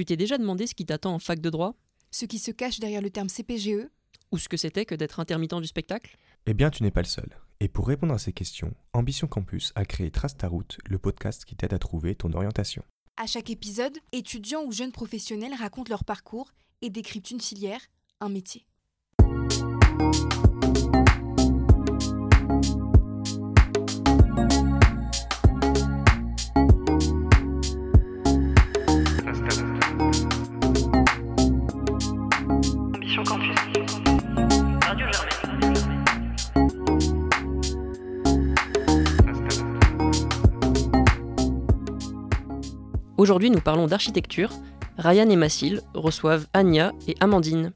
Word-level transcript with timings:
Tu 0.00 0.06
t'es 0.06 0.16
déjà 0.16 0.38
demandé 0.38 0.66
ce 0.66 0.74
qui 0.74 0.86
t'attend 0.86 1.12
en 1.12 1.18
fac 1.18 1.40
de 1.40 1.50
droit? 1.50 1.74
Ce 2.10 2.24
qui 2.24 2.38
se 2.38 2.50
cache 2.50 2.80
derrière 2.80 3.02
le 3.02 3.10
terme 3.10 3.28
CPGE 3.28 3.86
Ou 4.32 4.38
ce 4.38 4.48
que 4.48 4.56
c'était 4.56 4.86
que 4.86 4.94
d'être 4.94 5.20
intermittent 5.20 5.60
du 5.60 5.66
spectacle? 5.66 6.16
Eh 6.46 6.54
bien, 6.54 6.70
tu 6.70 6.82
n'es 6.82 6.90
pas 6.90 7.02
le 7.02 7.06
seul. 7.06 7.28
Et 7.60 7.68
pour 7.68 7.86
répondre 7.86 8.14
à 8.14 8.18
ces 8.18 8.32
questions, 8.32 8.72
Ambition 8.94 9.26
Campus 9.26 9.72
a 9.74 9.84
créé 9.84 10.10
Trace 10.10 10.38
ta 10.38 10.48
route, 10.48 10.78
le 10.86 10.98
podcast 10.98 11.44
qui 11.44 11.54
t'aide 11.54 11.74
à 11.74 11.78
trouver 11.78 12.14
ton 12.14 12.32
orientation. 12.32 12.82
À 13.18 13.26
chaque 13.26 13.50
épisode, 13.50 13.98
étudiants 14.12 14.64
ou 14.64 14.72
jeunes 14.72 14.90
professionnels 14.90 15.52
racontent 15.52 15.90
leur 15.90 16.04
parcours 16.04 16.52
et 16.80 16.88
décryptent 16.88 17.32
une 17.32 17.42
filière, 17.42 17.82
un 18.20 18.30
métier. 18.30 18.64
Aujourd'hui, 43.20 43.50
nous 43.50 43.60
parlons 43.60 43.86
d'architecture. 43.86 44.48
Ryan 44.96 45.28
et 45.28 45.36
Massil 45.36 45.82
reçoivent 45.92 46.46
Anya 46.54 46.94
et 47.06 47.16
Amandine. 47.20 47.72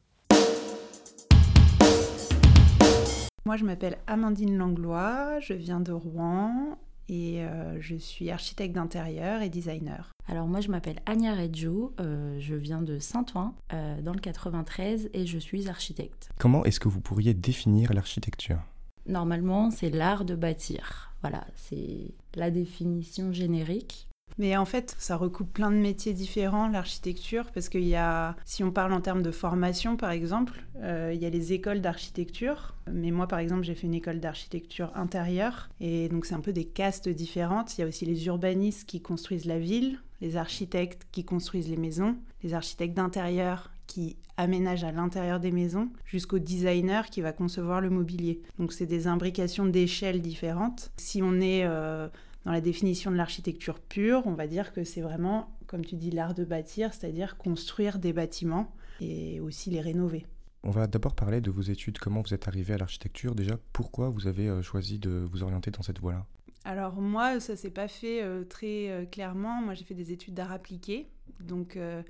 Moi, 3.44 3.58
je 3.58 3.66
m'appelle 3.66 3.98
Amandine 4.06 4.56
Langlois, 4.56 5.38
je 5.40 5.52
viens 5.52 5.80
de 5.80 5.92
Rouen 5.92 6.78
et 7.10 7.44
euh, 7.44 7.78
je 7.78 7.94
suis 7.94 8.30
architecte 8.30 8.74
d'intérieur 8.74 9.42
et 9.42 9.50
designer. 9.50 10.12
Alors 10.26 10.46
moi 10.46 10.62
je 10.62 10.70
m'appelle 10.70 11.00
Anya 11.04 11.34
Reggio, 11.34 11.92
euh, 12.00 12.38
je 12.40 12.54
viens 12.54 12.80
de 12.80 12.98
Saint-Ouen 12.98 13.52
euh, 13.74 14.00
dans 14.00 14.14
le 14.14 14.20
93 14.20 15.10
et 15.12 15.26
je 15.26 15.36
suis 15.36 15.68
architecte. 15.68 16.30
Comment 16.38 16.64
est-ce 16.64 16.80
que 16.80 16.88
vous 16.88 17.02
pourriez 17.02 17.34
définir 17.34 17.92
l'architecture? 17.92 18.60
Normalement 19.06 19.70
c'est 19.70 19.90
l'art 19.90 20.24
de 20.24 20.36
bâtir, 20.36 21.12
voilà, 21.20 21.44
c'est 21.54 22.14
la 22.34 22.50
définition 22.50 23.30
générique. 23.30 24.08
Mais 24.38 24.56
en 24.56 24.64
fait, 24.64 24.96
ça 24.98 25.16
recoupe 25.16 25.52
plein 25.52 25.70
de 25.70 25.76
métiers 25.76 26.12
différents, 26.12 26.68
l'architecture, 26.68 27.50
parce 27.52 27.68
qu'il 27.68 27.84
y 27.84 27.94
a, 27.94 28.36
si 28.44 28.64
on 28.64 28.72
parle 28.72 28.92
en 28.92 29.00
termes 29.00 29.22
de 29.22 29.30
formation 29.30 29.96
par 29.96 30.10
exemple, 30.10 30.64
euh, 30.82 31.12
il 31.14 31.20
y 31.22 31.26
a 31.26 31.30
les 31.30 31.52
écoles 31.52 31.80
d'architecture. 31.80 32.74
Mais 32.90 33.10
moi 33.10 33.26
par 33.28 33.38
exemple, 33.38 33.62
j'ai 33.62 33.74
fait 33.74 33.86
une 33.86 33.94
école 33.94 34.20
d'architecture 34.20 34.90
intérieure, 34.94 35.68
et 35.80 36.08
donc 36.08 36.26
c'est 36.26 36.34
un 36.34 36.40
peu 36.40 36.52
des 36.52 36.64
castes 36.64 37.08
différentes. 37.08 37.78
Il 37.78 37.82
y 37.82 37.84
a 37.84 37.86
aussi 37.86 38.04
les 38.06 38.26
urbanistes 38.26 38.88
qui 38.88 39.00
construisent 39.00 39.46
la 39.46 39.58
ville, 39.58 39.98
les 40.20 40.36
architectes 40.36 41.06
qui 41.12 41.24
construisent 41.24 41.68
les 41.68 41.76
maisons, 41.76 42.16
les 42.42 42.54
architectes 42.54 42.94
d'intérieur 42.94 43.70
qui 43.86 44.16
aménagent 44.36 44.84
à 44.84 44.90
l'intérieur 44.90 45.38
des 45.38 45.52
maisons, 45.52 45.88
jusqu'au 46.06 46.38
designer 46.38 47.10
qui 47.10 47.20
va 47.20 47.32
concevoir 47.32 47.80
le 47.80 47.90
mobilier. 47.90 48.40
Donc 48.58 48.72
c'est 48.72 48.86
des 48.86 49.06
imbrications 49.06 49.66
d'échelles 49.66 50.22
différentes. 50.22 50.90
Si 50.96 51.22
on 51.22 51.40
est 51.40 51.64
euh, 51.64 52.08
dans 52.44 52.52
la 52.52 52.60
définition 52.60 53.10
de 53.10 53.16
l'architecture 53.16 53.80
pure, 53.80 54.22
on 54.26 54.34
va 54.34 54.46
dire 54.46 54.72
que 54.72 54.84
c'est 54.84 55.00
vraiment, 55.00 55.56
comme 55.66 55.84
tu 55.84 55.96
dis, 55.96 56.10
l'art 56.10 56.34
de 56.34 56.44
bâtir, 56.44 56.92
c'est-à-dire 56.92 57.36
construire 57.36 57.98
des 57.98 58.12
bâtiments 58.12 58.72
et 59.00 59.40
aussi 59.40 59.70
les 59.70 59.80
rénover. 59.80 60.26
On 60.62 60.70
va 60.70 60.86
d'abord 60.86 61.14
parler 61.14 61.40
de 61.40 61.50
vos 61.50 61.62
études, 61.62 61.98
comment 61.98 62.22
vous 62.22 62.32
êtes 62.32 62.48
arrivé 62.48 62.74
à 62.74 62.78
l'architecture? 62.78 63.34
Déjà, 63.34 63.58
pourquoi 63.72 64.08
vous 64.08 64.26
avez 64.26 64.48
euh, 64.48 64.62
choisi 64.62 64.98
de 64.98 65.26
vous 65.30 65.42
orienter 65.42 65.70
dans 65.70 65.82
cette 65.82 66.00
voie-là? 66.00 66.26
Alors 66.64 66.94
moi, 67.00 67.40
ça 67.40 67.56
s'est 67.56 67.70
pas 67.70 67.88
fait 67.88 68.22
euh, 68.22 68.44
très 68.44 68.88
euh, 68.88 69.04
clairement. 69.04 69.60
Moi, 69.60 69.74
j'ai 69.74 69.84
fait 69.84 69.94
des 69.94 70.12
études 70.12 70.34
d'art 70.34 70.50
appliqué, 70.52 71.10
donc 71.40 71.76
euh, 71.76 72.02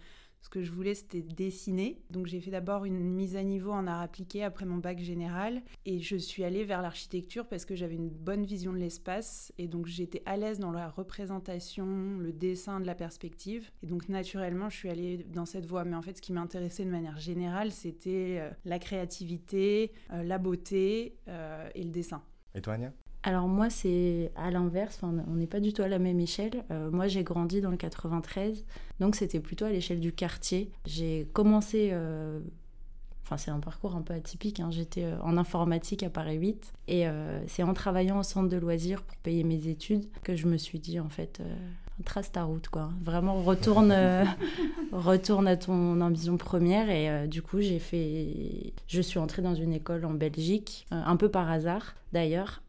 ce 0.44 0.50
que 0.50 0.62
je 0.62 0.70
voulais, 0.70 0.94
c'était 0.94 1.22
dessiner. 1.22 2.02
Donc 2.10 2.26
j'ai 2.26 2.38
fait 2.38 2.50
d'abord 2.50 2.84
une 2.84 3.00
mise 3.00 3.34
à 3.34 3.42
niveau 3.42 3.72
en 3.72 3.86
art 3.86 4.02
appliqué 4.02 4.44
après 4.44 4.66
mon 4.66 4.76
bac 4.76 4.98
général, 4.98 5.62
et 5.86 6.00
je 6.00 6.16
suis 6.16 6.44
allée 6.44 6.64
vers 6.64 6.82
l'architecture 6.82 7.46
parce 7.46 7.64
que 7.64 7.74
j'avais 7.74 7.94
une 7.94 8.10
bonne 8.10 8.44
vision 8.44 8.74
de 8.74 8.76
l'espace, 8.76 9.54
et 9.56 9.68
donc 9.68 9.86
j'étais 9.86 10.22
à 10.26 10.36
l'aise 10.36 10.58
dans 10.58 10.70
la 10.70 10.90
représentation, 10.90 12.18
le 12.18 12.30
dessin 12.30 12.78
de 12.78 12.84
la 12.84 12.94
perspective, 12.94 13.70
et 13.82 13.86
donc 13.86 14.10
naturellement, 14.10 14.68
je 14.68 14.76
suis 14.76 14.90
allée 14.90 15.24
dans 15.32 15.46
cette 15.46 15.64
voie. 15.64 15.84
Mais 15.84 15.96
en 15.96 16.02
fait, 16.02 16.18
ce 16.18 16.22
qui 16.22 16.34
m'intéressait 16.34 16.84
de 16.84 16.90
manière 16.90 17.18
générale, 17.18 17.72
c'était 17.72 18.36
euh, 18.40 18.50
la 18.66 18.78
créativité, 18.78 19.92
euh, 20.12 20.22
la 20.22 20.36
beauté 20.36 21.16
euh, 21.28 21.70
et 21.74 21.82
le 21.82 21.90
dessin. 21.90 22.22
Et 22.54 22.60
toi, 22.60 22.74
Anya? 22.74 22.92
Alors 23.26 23.48
moi 23.48 23.70
c'est 23.70 24.30
à 24.36 24.50
l'inverse, 24.50 25.00
on 25.02 25.34
n'est 25.34 25.46
pas 25.46 25.58
du 25.60 25.72
tout 25.72 25.80
à 25.80 25.88
la 25.88 25.98
même 25.98 26.20
échelle. 26.20 26.62
Euh, 26.70 26.90
moi 26.90 27.08
j'ai 27.08 27.24
grandi 27.24 27.62
dans 27.62 27.70
le 27.70 27.78
93, 27.78 28.66
donc 29.00 29.16
c'était 29.16 29.40
plutôt 29.40 29.64
à 29.64 29.70
l'échelle 29.70 29.98
du 30.00 30.12
quartier. 30.12 30.70
J'ai 30.86 31.26
commencé... 31.32 31.88
euh, 31.92 32.40
Enfin, 33.26 33.38
c'est 33.38 33.50
un 33.50 33.58
parcours 33.60 33.96
un 33.96 34.02
peu 34.02 34.12
atypique. 34.12 34.60
hein. 34.60 34.70
J'étais 34.70 35.04
euh, 35.04 35.18
en 35.22 35.38
informatique 35.38 36.02
à 36.02 36.10
Paris 36.10 36.36
8 36.36 36.74
et 36.88 37.06
c'est 37.46 37.62
en 37.62 37.72
travaillant 37.72 38.18
au 38.18 38.22
centre 38.22 38.50
de 38.50 38.58
loisirs 38.58 39.02
pour 39.02 39.16
payer 39.16 39.44
mes 39.44 39.68
études 39.68 40.04
que 40.22 40.36
je 40.36 40.46
me 40.46 40.58
suis 40.58 40.78
dit 40.78 41.00
en 41.00 41.08
fait 41.08 41.40
trace 42.02 42.32
ta 42.32 42.42
route 42.42 42.68
quoi. 42.68 42.90
Vraiment 43.02 43.42
retourne 43.42 43.92
euh, 43.92 44.24
retourne 44.92 45.46
à 45.46 45.56
ton 45.56 46.00
ambition 46.00 46.36
première 46.36 46.90
et 46.90 47.08
euh, 47.08 47.26
du 47.26 47.40
coup 47.40 47.60
j'ai 47.60 47.78
fait 47.78 48.72
je 48.88 49.00
suis 49.00 49.18
entrée 49.18 49.42
dans 49.42 49.54
une 49.54 49.72
école 49.72 50.04
en 50.04 50.14
Belgique 50.14 50.86
euh, 50.92 51.00
un 51.04 51.16
peu 51.16 51.28
par 51.28 51.50
hasard 51.50 51.94
d'ailleurs. 52.12 52.62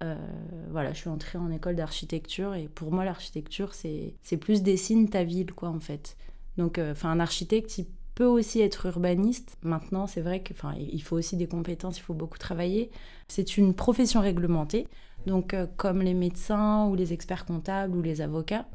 Voilà, 0.72 0.92
je 0.94 0.98
suis 0.98 1.10
entrée 1.10 1.38
en 1.38 1.52
école 1.52 1.76
d'architecture 1.76 2.56
et 2.56 2.68
pour 2.68 2.92
moi 2.92 3.06
l'architecture 3.06 3.74
c'est 3.74 4.38
plus 4.38 4.64
dessine 4.64 5.10
ta 5.10 5.24
ville 5.24 5.54
quoi 5.54 5.70
en 5.70 5.80
fait. 5.80 6.18
Donc 6.58 6.80
enfin 6.80 7.12
un 7.12 7.20
architecte 7.20 7.78
il 7.78 7.86
peut 8.16 8.26
aussi 8.26 8.62
être 8.62 8.86
urbaniste. 8.88 9.58
Maintenant, 9.62 10.08
c'est 10.08 10.22
vrai 10.22 10.42
qu'il 10.42 10.56
il 10.80 11.04
faut 11.04 11.18
aussi 11.18 11.36
des 11.36 11.48
compétences, 11.48 11.98
il 12.00 12.02
faut 12.02 12.14
beaucoup 12.14 12.38
travailler. 12.38 12.90
C'est 13.28 13.58
une 13.58 13.74
profession 13.76 14.22
réglementée, 14.22 14.88
donc 15.28 15.56
comme 15.78 16.02
les 16.02 16.14
médecins 16.14 16.88
ou 16.88 16.96
les 16.96 17.14
experts 17.14 17.46
comptables 17.46 17.96
ou 17.96 18.02
les 18.02 18.22
avocats. 18.22 18.66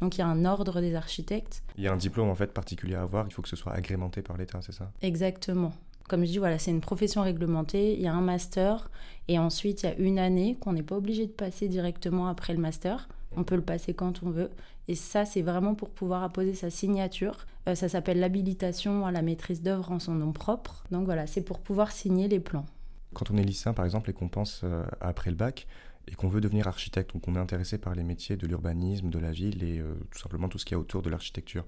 Donc 0.00 0.16
il 0.16 0.20
y 0.20 0.22
a 0.22 0.26
un 0.26 0.44
ordre 0.44 0.80
des 0.80 0.94
architectes. 0.94 1.62
Il 1.76 1.84
y 1.84 1.88
a 1.88 1.92
un 1.92 1.96
diplôme 1.96 2.28
en 2.28 2.34
fait 2.34 2.52
particulier 2.52 2.94
à 2.94 3.02
avoir, 3.02 3.26
il 3.26 3.32
faut 3.32 3.42
que 3.42 3.48
ce 3.48 3.56
soit 3.56 3.72
agrémenté 3.72 4.22
par 4.22 4.36
l'État, 4.36 4.60
c'est 4.62 4.72
ça? 4.72 4.90
Exactement. 5.02 5.72
Comme 6.08 6.24
je 6.24 6.30
dis, 6.30 6.38
voilà, 6.38 6.58
c'est 6.58 6.72
une 6.72 6.80
profession 6.80 7.22
réglementée. 7.22 7.94
Il 7.94 8.00
y 8.00 8.08
a 8.08 8.12
un 8.12 8.20
master 8.20 8.90
et 9.28 9.38
ensuite 9.38 9.84
il 9.84 9.86
y 9.86 9.88
a 9.90 9.96
une 9.96 10.18
année 10.18 10.56
qu'on 10.58 10.72
n'est 10.72 10.82
pas 10.82 10.96
obligé 10.96 11.26
de 11.26 11.32
passer 11.32 11.68
directement 11.68 12.26
après 12.26 12.52
le 12.52 12.60
master. 12.60 13.08
On 13.36 13.44
peut 13.44 13.54
le 13.54 13.62
passer 13.62 13.94
quand 13.94 14.24
on 14.24 14.30
veut. 14.30 14.50
Et 14.88 14.96
ça, 14.96 15.24
c'est 15.24 15.42
vraiment 15.42 15.76
pour 15.76 15.90
pouvoir 15.90 16.24
apposer 16.24 16.54
sa 16.54 16.68
signature. 16.68 17.46
Euh, 17.68 17.76
ça 17.76 17.88
s'appelle 17.88 18.18
l'habilitation 18.18 19.06
à 19.06 19.12
la 19.12 19.22
maîtrise 19.22 19.62
d'œuvre 19.62 19.92
en 19.92 20.00
son 20.00 20.14
nom 20.14 20.32
propre. 20.32 20.82
Donc 20.90 21.04
voilà, 21.04 21.28
c'est 21.28 21.42
pour 21.42 21.60
pouvoir 21.60 21.92
signer 21.92 22.26
les 22.26 22.40
plans. 22.40 22.66
Quand 23.14 23.30
on 23.30 23.36
est 23.36 23.44
lycéen 23.44 23.72
par 23.72 23.84
exemple 23.84 24.10
et 24.10 24.12
qu'on 24.12 24.28
pense 24.28 24.62
euh, 24.64 24.82
après 25.00 25.30
le 25.30 25.36
bac 25.36 25.68
et 26.10 26.14
qu'on 26.14 26.28
veut 26.28 26.40
devenir 26.40 26.66
architecte, 26.66 27.12
donc 27.14 27.26
on 27.28 27.36
est 27.36 27.38
intéressé 27.38 27.78
par 27.78 27.94
les 27.94 28.02
métiers 28.02 28.36
de 28.36 28.46
l'urbanisme, 28.46 29.10
de 29.10 29.18
la 29.18 29.30
ville 29.30 29.62
et 29.62 29.78
euh, 29.78 29.94
tout 30.10 30.18
simplement 30.18 30.48
tout 30.48 30.58
ce 30.58 30.64
qu'il 30.64 30.74
y 30.74 30.76
a 30.76 30.80
autour 30.80 31.02
de 31.02 31.10
l'architecture, 31.10 31.64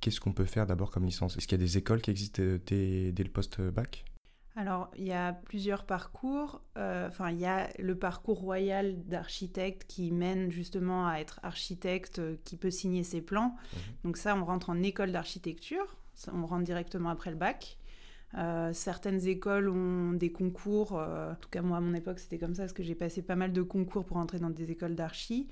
qu'est-ce 0.00 0.20
qu'on 0.20 0.32
peut 0.32 0.44
faire 0.44 0.66
d'abord 0.66 0.90
comme 0.90 1.04
licence? 1.04 1.36
Est-ce 1.36 1.46
qu'il 1.46 1.58
y 1.58 1.62
a 1.62 1.64
des 1.64 1.78
écoles 1.78 2.00
qui 2.00 2.10
existent 2.10 2.42
euh, 2.42 2.58
dès, 2.66 3.12
dès 3.12 3.22
le 3.22 3.30
post-bac? 3.30 4.04
Alors, 4.56 4.88
il 4.96 5.04
y 5.04 5.12
a 5.12 5.32
plusieurs 5.32 5.84
parcours. 5.84 6.60
Euh, 6.76 7.08
Enfin, 7.08 7.30
il 7.30 7.40
y 7.40 7.46
a 7.46 7.70
le 7.80 7.96
parcours 7.96 8.38
royal 8.38 9.02
d'architecte 9.04 9.84
qui 9.88 10.12
mène 10.12 10.50
justement 10.52 11.08
à 11.08 11.18
être 11.18 11.40
architecte, 11.42 12.20
qui 12.44 12.56
peut 12.56 12.70
signer 12.70 13.02
ses 13.02 13.20
plans. 13.20 13.56
Donc 14.04 14.16
ça, 14.16 14.36
on 14.36 14.44
rentre 14.44 14.70
en 14.70 14.80
école 14.82 15.10
d'architecture. 15.10 15.96
On 16.32 16.46
rentre 16.46 16.62
directement 16.62 17.08
après 17.08 17.30
le 17.30 17.36
bac. 17.36 17.78
Euh, 18.36 18.72
certaines 18.72 19.26
écoles 19.26 19.68
ont 19.68 20.12
des 20.12 20.32
concours. 20.32 20.98
euh, 20.98 21.32
en 21.32 21.36
tout 21.36 21.48
cas, 21.48 21.62
moi, 21.62 21.78
à 21.78 21.80
mon 21.80 21.94
époque, 21.94 22.18
c'était 22.18 22.38
comme 22.38 22.54
ça, 22.54 22.62
parce 22.62 22.72
que 22.72 22.82
j'ai 22.82 22.94
passé 22.94 23.22
pas 23.22 23.36
mal 23.36 23.52
de 23.52 23.62
concours 23.62 24.04
pour 24.04 24.16
entrer 24.16 24.38
dans 24.38 24.50
des 24.50 24.70
écoles 24.70 24.94
d'archi. 24.94 25.48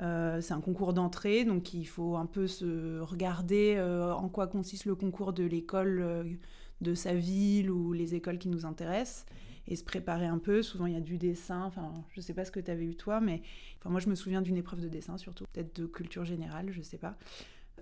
Euh, 0.00 0.40
c'est 0.40 0.54
un 0.54 0.60
concours 0.60 0.92
d'entrée, 0.92 1.44
donc 1.44 1.72
il 1.74 1.84
faut 1.84 2.16
un 2.16 2.26
peu 2.26 2.46
se 2.46 2.98
regarder 3.00 3.80
en 3.80 4.28
quoi 4.28 4.46
consiste 4.46 4.86
le 4.86 4.94
concours 4.94 5.32
de 5.32 5.44
l'école 5.44 6.38
de 6.80 6.94
sa 6.94 7.14
ville 7.14 7.70
ou 7.70 7.92
les 7.92 8.14
écoles 8.14 8.38
qui 8.38 8.48
nous 8.48 8.66
intéressent 8.66 9.26
et 9.68 9.76
se 9.76 9.84
préparer 9.84 10.26
un 10.26 10.38
peu. 10.38 10.62
Souvent, 10.62 10.86
il 10.86 10.94
y 10.94 10.96
a 10.96 11.00
du 11.00 11.16
dessin. 11.16 11.62
Enfin, 11.64 11.92
je 12.12 12.20
sais 12.20 12.34
pas 12.34 12.44
ce 12.44 12.50
que 12.50 12.60
tu 12.60 12.70
avais 12.70 12.84
eu 12.84 12.96
toi, 12.96 13.20
mais 13.20 13.42
moi, 13.84 14.00
je 14.00 14.08
me 14.08 14.14
souviens 14.14 14.42
d'une 14.42 14.56
épreuve 14.56 14.80
de 14.80 14.88
dessin 14.88 15.16
surtout, 15.18 15.44
peut-être 15.52 15.76
de 15.76 15.86
culture 15.86 16.24
générale, 16.24 16.70
je 16.72 16.82
sais 16.82 16.98
pas. 16.98 17.16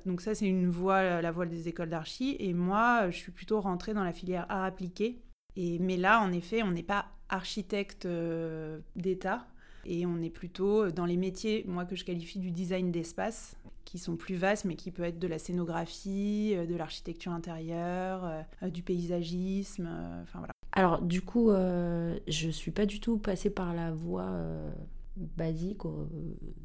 Donc 0.06 0.20
ça, 0.20 0.34
c'est 0.34 0.46
une 0.46 0.68
voie, 0.68 1.20
la 1.20 1.30
voie 1.30 1.46
des 1.46 1.68
écoles 1.68 1.90
d'archi. 1.90 2.36
Et 2.38 2.54
moi, 2.54 3.10
je 3.10 3.16
suis 3.16 3.32
plutôt 3.32 3.60
rentrée 3.60 3.94
dans 3.94 4.04
la 4.04 4.12
filière 4.12 4.46
art 4.48 4.64
appliqué. 4.64 5.20
Et, 5.56 5.78
mais 5.78 5.96
là, 5.96 6.20
en 6.20 6.32
effet, 6.32 6.62
on 6.62 6.70
n'est 6.70 6.82
pas 6.82 7.06
architecte 7.28 8.06
euh, 8.06 8.78
d'État. 8.96 9.46
Et 9.84 10.06
on 10.06 10.20
est 10.22 10.30
plutôt 10.30 10.90
dans 10.90 11.06
les 11.06 11.16
métiers, 11.16 11.64
moi, 11.66 11.84
que 11.84 11.96
je 11.96 12.04
qualifie 12.04 12.38
du 12.38 12.52
design 12.52 12.92
d'espace, 12.92 13.56
qui 13.84 13.98
sont 13.98 14.16
plus 14.16 14.36
vastes, 14.36 14.64
mais 14.64 14.76
qui 14.76 14.92
peut 14.92 15.02
être 15.02 15.18
de 15.18 15.26
la 15.26 15.38
scénographie, 15.38 16.52
euh, 16.54 16.66
de 16.66 16.76
l'architecture 16.76 17.32
intérieure, 17.32 18.44
euh, 18.62 18.70
du 18.70 18.82
paysagisme, 18.82 19.88
euh, 19.90 20.22
enfin 20.22 20.38
voilà. 20.38 20.52
Alors 20.72 21.02
du 21.02 21.20
coup, 21.20 21.50
euh, 21.50 22.18
je 22.26 22.48
suis 22.48 22.70
pas 22.70 22.86
du 22.86 23.00
tout 23.00 23.18
passée 23.18 23.50
par 23.50 23.74
la 23.74 23.92
voie 23.92 24.30
euh, 24.30 24.70
basique 25.16 25.84
euh, 25.84 26.06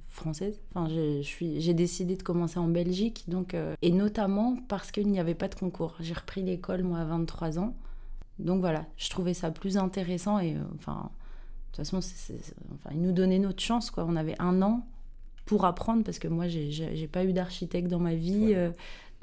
française. 0.10 0.60
Enfin, 0.74 0.88
j'ai 0.90 1.74
décidé 1.74 2.16
de 2.16 2.24
commencer 2.24 2.60
en 2.60 2.68
Belgique, 2.68 3.26
donc, 3.28 3.54
euh, 3.54 3.76
et 3.82 3.92
notamment 3.92 4.56
parce 4.68 4.92
qu'il 4.92 5.08
n'y 5.10 5.20
avait 5.20 5.36
pas 5.36 5.48
de 5.48 5.56
concours. 5.56 5.96
J'ai 6.00 6.14
repris 6.14 6.42
l'école, 6.44 6.84
moi, 6.84 7.00
à 7.00 7.06
23 7.06 7.60
ans. 7.60 7.76
Donc 8.40 8.60
voilà, 8.62 8.86
je 8.98 9.10
trouvais 9.10 9.34
ça 9.34 9.52
plus 9.52 9.78
intéressant 9.78 10.40
et 10.40 10.56
euh, 10.56 10.60
enfin, 10.78 11.10
de 11.12 11.68
toute 11.68 11.78
façon, 11.78 12.02
c'est- 12.02 12.54
enfin, 12.74 12.92
ils 12.94 13.02
nous 13.02 13.12
donnaient 13.12 13.40
notre 13.40 13.62
chance, 13.62 13.92
quoi. 13.92 14.06
On 14.08 14.16
avait 14.16 14.36
un 14.40 14.62
an 14.62 14.86
pour 15.46 15.66
apprendre 15.66 16.04
parce 16.04 16.20
que 16.20 16.28
moi, 16.28 16.48
j'ai, 16.48 17.08
pas 17.12 17.24
eu 17.26 17.34
d'architecte 17.34 17.88
dans 17.90 18.00
ma 18.00 18.16
vie, 18.16 18.54
Ouais. 18.54 18.72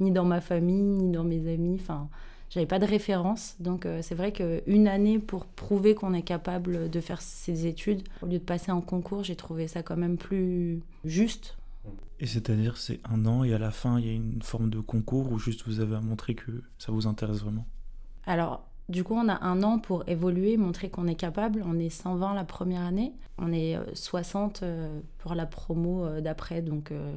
ni 0.00 0.10
dans 0.10 0.24
ma 0.24 0.40
famille, 0.40 0.82
ni 0.82 1.10
dans 1.12 1.24
mes 1.24 1.52
amis. 1.52 1.78
Enfin, 1.80 2.08
j'avais 2.50 2.66
pas 2.66 2.78
de 2.78 2.86
référence. 2.86 3.56
Donc 3.60 3.86
euh, 3.86 4.00
c'est 4.02 4.14
vrai 4.14 4.32
qu'une 4.32 4.88
année 4.88 5.18
pour 5.18 5.46
prouver 5.46 5.94
qu'on 5.94 6.14
est 6.14 6.22
capable 6.22 6.90
de 6.90 7.00
faire 7.00 7.20
ces 7.20 7.66
études, 7.66 8.02
au 8.22 8.26
lieu 8.26 8.38
de 8.38 8.44
passer 8.44 8.72
en 8.72 8.80
concours, 8.80 9.24
j'ai 9.24 9.36
trouvé 9.36 9.68
ça 9.68 9.82
quand 9.82 9.96
même 9.96 10.16
plus 10.16 10.80
juste. 11.04 11.56
Et 12.20 12.26
c'est-à-dire, 12.26 12.76
c'est 12.76 13.00
un 13.04 13.26
an 13.26 13.44
et 13.44 13.52
à 13.54 13.58
la 13.58 13.70
fin, 13.70 13.98
il 13.98 14.06
y 14.06 14.10
a 14.10 14.12
une 14.12 14.40
forme 14.42 14.70
de 14.70 14.80
concours 14.80 15.30
où 15.32 15.38
juste 15.38 15.64
vous 15.66 15.80
avez 15.80 15.96
à 15.96 16.00
montrer 16.00 16.34
que 16.34 16.62
ça 16.78 16.92
vous 16.92 17.06
intéresse 17.06 17.38
vraiment? 17.38 17.66
Alors, 18.24 18.64
du 18.88 19.02
coup, 19.02 19.14
on 19.14 19.28
a 19.28 19.44
un 19.44 19.62
an 19.62 19.78
pour 19.78 20.08
évoluer, 20.08 20.56
montrer 20.56 20.90
qu'on 20.90 21.06
est 21.06 21.14
capable. 21.14 21.62
On 21.66 21.78
est 21.78 21.90
120 21.90 22.34
la 22.34 22.44
première 22.44 22.82
année, 22.82 23.12
on 23.38 23.52
est 23.52 23.76
euh, 23.76 23.84
60 23.94 24.62
euh, 24.62 25.00
pour 25.18 25.34
la 25.34 25.46
promo 25.46 26.04
euh, 26.04 26.20
d'après. 26.20 26.62
Donc, 26.62 26.92
euh, 26.92 27.14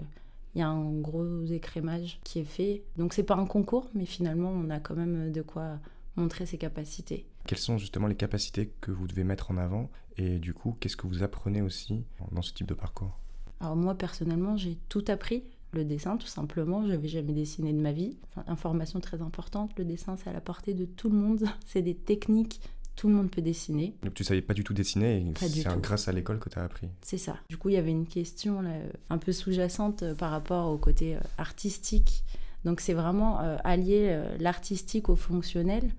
il 0.58 0.62
y 0.62 0.64
a 0.64 0.70
un 0.70 0.92
gros 0.92 1.46
écrémage 1.46 2.20
qui 2.24 2.40
est 2.40 2.44
fait. 2.44 2.82
Donc, 2.98 3.14
c'est 3.14 3.22
pas 3.22 3.36
un 3.36 3.46
concours, 3.46 3.92
mais 3.94 4.06
finalement, 4.06 4.50
on 4.50 4.72
a 4.72 4.80
quand 4.80 4.96
même 4.96 5.32
de 5.32 5.44
quoi 5.44 5.78
montrer 6.16 6.48
ses 6.48 6.58
capacités. 6.58 7.28
Quelles 7.46 7.60
sont 7.60 7.78
justement 7.78 8.08
les 8.08 8.16
capacités 8.16 8.74
que 8.82 8.90
vous 8.90 9.06
devez 9.06 9.24
mettre 9.24 9.52
en 9.52 9.58
avant 9.58 9.92
Et 10.18 10.40
du 10.40 10.56
coup, 10.56 10.76
qu'est-ce 10.80 10.98
que 10.98 11.06
vous 11.06 11.22
apprenez 11.22 11.62
aussi 11.62 12.04
dans 12.32 12.42
ce 12.42 12.54
type 12.54 12.66
de 12.66 12.74
parcours? 12.74 13.20
Alors 13.60 13.76
moi 13.76 13.96
personnellement, 13.96 14.58
j'ai 14.58 14.80
tout 14.90 15.06
appris. 15.10 15.44
Le 15.74 15.86
dessin, 15.86 16.18
tout 16.18 16.28
simplement, 16.28 16.88
j'avais 16.88 17.08
jamais 17.08 17.34
dessiné 17.34 17.72
de 17.72 17.80
ma 17.80 17.92
vie. 17.92 18.18
Enfin, 18.30 18.44
information 18.48 19.00
très 19.00 19.22
importante, 19.22 19.78
le 19.78 19.86
dessin, 19.86 20.16
c'est 20.16 20.30
à 20.30 20.34
la 20.34 20.42
portée 20.42 20.74
de 20.74 20.86
tout 20.86 21.10
le 21.10 21.18
monde. 21.18 21.46
C'est 21.66 21.84
des 21.84 21.96
techniques, 21.96 22.62
tout 22.98 23.08
le 23.08 23.14
monde 23.14 23.32
peut 23.32 23.42
dessiner. 23.42 23.94
Donc 24.04 24.14
tu 24.16 24.26
savais 24.26 24.42
pas 24.42 24.54
du 24.54 24.66
tout 24.66 24.74
dessiner 24.74 25.20
et 25.20 25.34
c'est 25.38 25.64
grâce 25.82 26.10
à 26.10 26.12
l'école 26.12 26.40
que 26.40 26.50
tu 26.50 26.60
as 26.60 26.64
appris. 26.64 26.90
C'est 27.02 27.18
ça. 27.18 27.38
Du 27.48 27.56
coup, 27.56 27.70
il 27.70 27.76
y 27.76 27.78
avait 27.78 27.92
une 27.92 28.08
question 28.08 28.62
là, 28.62 28.72
un 29.10 29.18
peu 29.20 29.32
sous-jacente 29.32 30.04
euh, 30.04 30.16
par 30.16 30.32
rapport 30.32 30.70
au 30.70 30.78
côté 30.78 31.16
euh, 31.16 31.20
artistique. 31.38 32.26
Donc 32.66 32.82
c'est 32.82 32.94
vraiment 32.94 33.40
euh, 33.40 33.56
allier 33.64 34.22
l'artistique 34.40 35.08
au 35.08 35.16
fonctionnel 35.16 35.92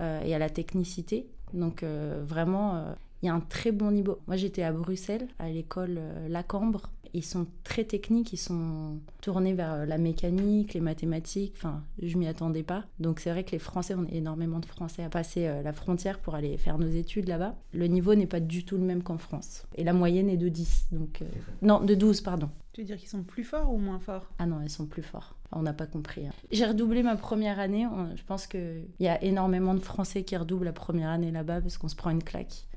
euh, 0.00 0.20
et 0.22 0.34
à 0.34 0.38
la 0.38 0.50
technicité. 0.50 1.28
Donc 1.52 1.82
euh, 1.82 2.24
vraiment, 2.26 2.82
il 3.22 3.26
y 3.26 3.28
a 3.28 3.34
un 3.34 3.40
très 3.40 3.70
bon 3.70 3.90
niveau. 3.92 4.18
Moi, 4.26 4.36
j'étais 4.36 4.62
à 4.62 4.72
Bruxelles, 4.72 5.28
à 5.38 5.48
l'école 5.48 6.00
Lacambre. 6.28 6.90
Ils 7.14 7.24
sont 7.24 7.46
très 7.64 7.84
techniques, 7.84 8.32
ils 8.32 8.36
sont 8.38 8.98
tournés 9.20 9.54
vers 9.54 9.86
la 9.86 9.98
mécanique, 9.98 10.74
les 10.74 10.80
mathématiques. 10.80 11.54
Enfin, 11.56 11.82
je 12.02 12.16
m'y 12.18 12.26
attendais 12.26 12.62
pas. 12.62 12.84
Donc 13.00 13.20
c'est 13.20 13.30
vrai 13.30 13.44
que 13.44 13.52
les 13.52 13.58
Français, 13.58 13.94
on 13.96 14.04
a 14.04 14.10
énormément 14.10 14.58
de 14.60 14.66
Français 14.66 15.02
à 15.04 15.08
passer 15.08 15.46
euh, 15.46 15.62
la 15.62 15.72
frontière 15.72 16.18
pour 16.18 16.34
aller 16.34 16.56
faire 16.56 16.78
nos 16.78 16.88
études 16.88 17.28
là-bas. 17.28 17.56
Le 17.72 17.86
niveau 17.86 18.14
n'est 18.14 18.26
pas 18.26 18.40
du 18.40 18.64
tout 18.64 18.76
le 18.76 18.84
même 18.84 19.02
qu'en 19.02 19.18
France. 19.18 19.64
Et 19.76 19.84
la 19.84 19.92
moyenne 19.92 20.28
est 20.28 20.36
de 20.36 20.48
10. 20.48 20.88
Donc, 20.92 21.22
euh, 21.22 21.26
Non, 21.62 21.80
de 21.80 21.94
12, 21.94 22.20
pardon. 22.20 22.50
Tu 22.72 22.82
veux 22.82 22.86
dire 22.86 22.96
qu'ils 22.96 23.08
sont 23.08 23.22
plus 23.24 23.42
forts 23.44 23.72
ou 23.72 23.78
moins 23.78 23.98
forts? 23.98 24.26
Ah 24.38 24.46
non, 24.46 24.60
ils 24.62 24.70
sont 24.70 24.86
plus 24.86 25.02
forts. 25.02 25.34
On 25.50 25.62
n'a 25.62 25.72
pas 25.72 25.86
compris. 25.86 26.26
hein. 26.26 26.32
J'ai 26.52 26.66
redoublé 26.66 27.02
ma 27.02 27.16
première 27.16 27.58
année. 27.58 27.86
Je 28.14 28.22
pense 28.22 28.46
qu'il 28.46 28.84
y 29.00 29.08
a 29.08 29.20
énormément 29.24 29.74
de 29.74 29.80
Français 29.80 30.22
qui 30.22 30.36
redoublent 30.36 30.66
la 30.66 30.72
première 30.72 31.08
année 31.08 31.32
là-bas 31.32 31.60
parce 31.60 31.76
qu'on 31.78 31.88
se 31.88 31.96
prend 31.96 32.10
une 32.10 32.22
claque. 32.22 32.67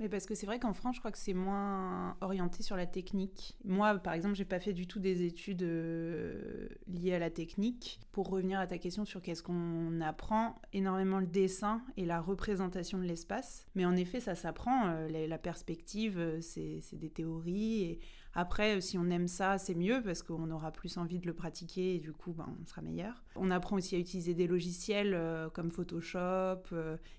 Mais 0.00 0.08
parce 0.08 0.26
que 0.26 0.34
c'est 0.34 0.46
vrai 0.46 0.60
qu'en 0.60 0.72
France, 0.72 0.96
je 0.96 1.00
crois 1.00 1.10
que 1.10 1.18
c'est 1.18 1.34
moins 1.34 2.16
orienté 2.20 2.62
sur 2.62 2.76
la 2.76 2.86
technique. 2.86 3.56
Moi, 3.64 3.98
par 3.98 4.12
exemple, 4.12 4.36
j'ai 4.36 4.44
pas 4.44 4.60
fait 4.60 4.72
du 4.72 4.86
tout 4.86 5.00
des 5.00 5.22
études 5.22 5.62
euh, 5.62 6.68
liées 6.86 7.14
à 7.14 7.18
la 7.18 7.30
technique. 7.30 8.00
Pour 8.12 8.28
revenir 8.28 8.60
à 8.60 8.66
ta 8.66 8.78
question 8.78 9.04
sur 9.04 9.22
qu'est-ce 9.22 9.42
qu'on 9.42 10.00
apprend, 10.00 10.60
énormément 10.72 11.18
le 11.18 11.26
dessin 11.26 11.82
et 11.96 12.04
la 12.04 12.20
représentation 12.20 12.98
de 12.98 13.04
l'espace. 13.04 13.66
Mais 13.74 13.84
en 13.84 13.96
effet, 13.96 14.20
ça 14.20 14.34
s'apprend. 14.34 14.88
euh, 14.88 15.26
la, 15.26 15.38
perspective, 15.38 16.18
euh, 16.18 16.40
c'est 16.40 16.98
des 16.98 17.10
théories. 17.10 17.82
Et 17.82 18.00
après, 18.34 18.80
si 18.80 18.98
on 18.98 19.10
aime 19.10 19.28
ça, 19.28 19.58
c'est 19.58 19.74
mieux 19.74 20.00
parce 20.04 20.22
qu'on 20.22 20.50
aura 20.50 20.70
plus 20.70 20.96
envie 20.96 21.18
de 21.18 21.26
le 21.26 21.32
pratiquer 21.32 21.96
et 21.96 21.98
du 21.98 22.12
coup, 22.12 22.32
ben, 22.32 22.46
on 22.62 22.66
sera 22.66 22.82
meilleur. 22.82 23.24
On 23.34 23.50
apprend 23.50 23.76
aussi 23.76 23.96
à 23.96 23.98
utiliser 23.98 24.34
des 24.34 24.46
logiciels 24.46 25.18
comme 25.54 25.70
Photoshop, 25.70 26.62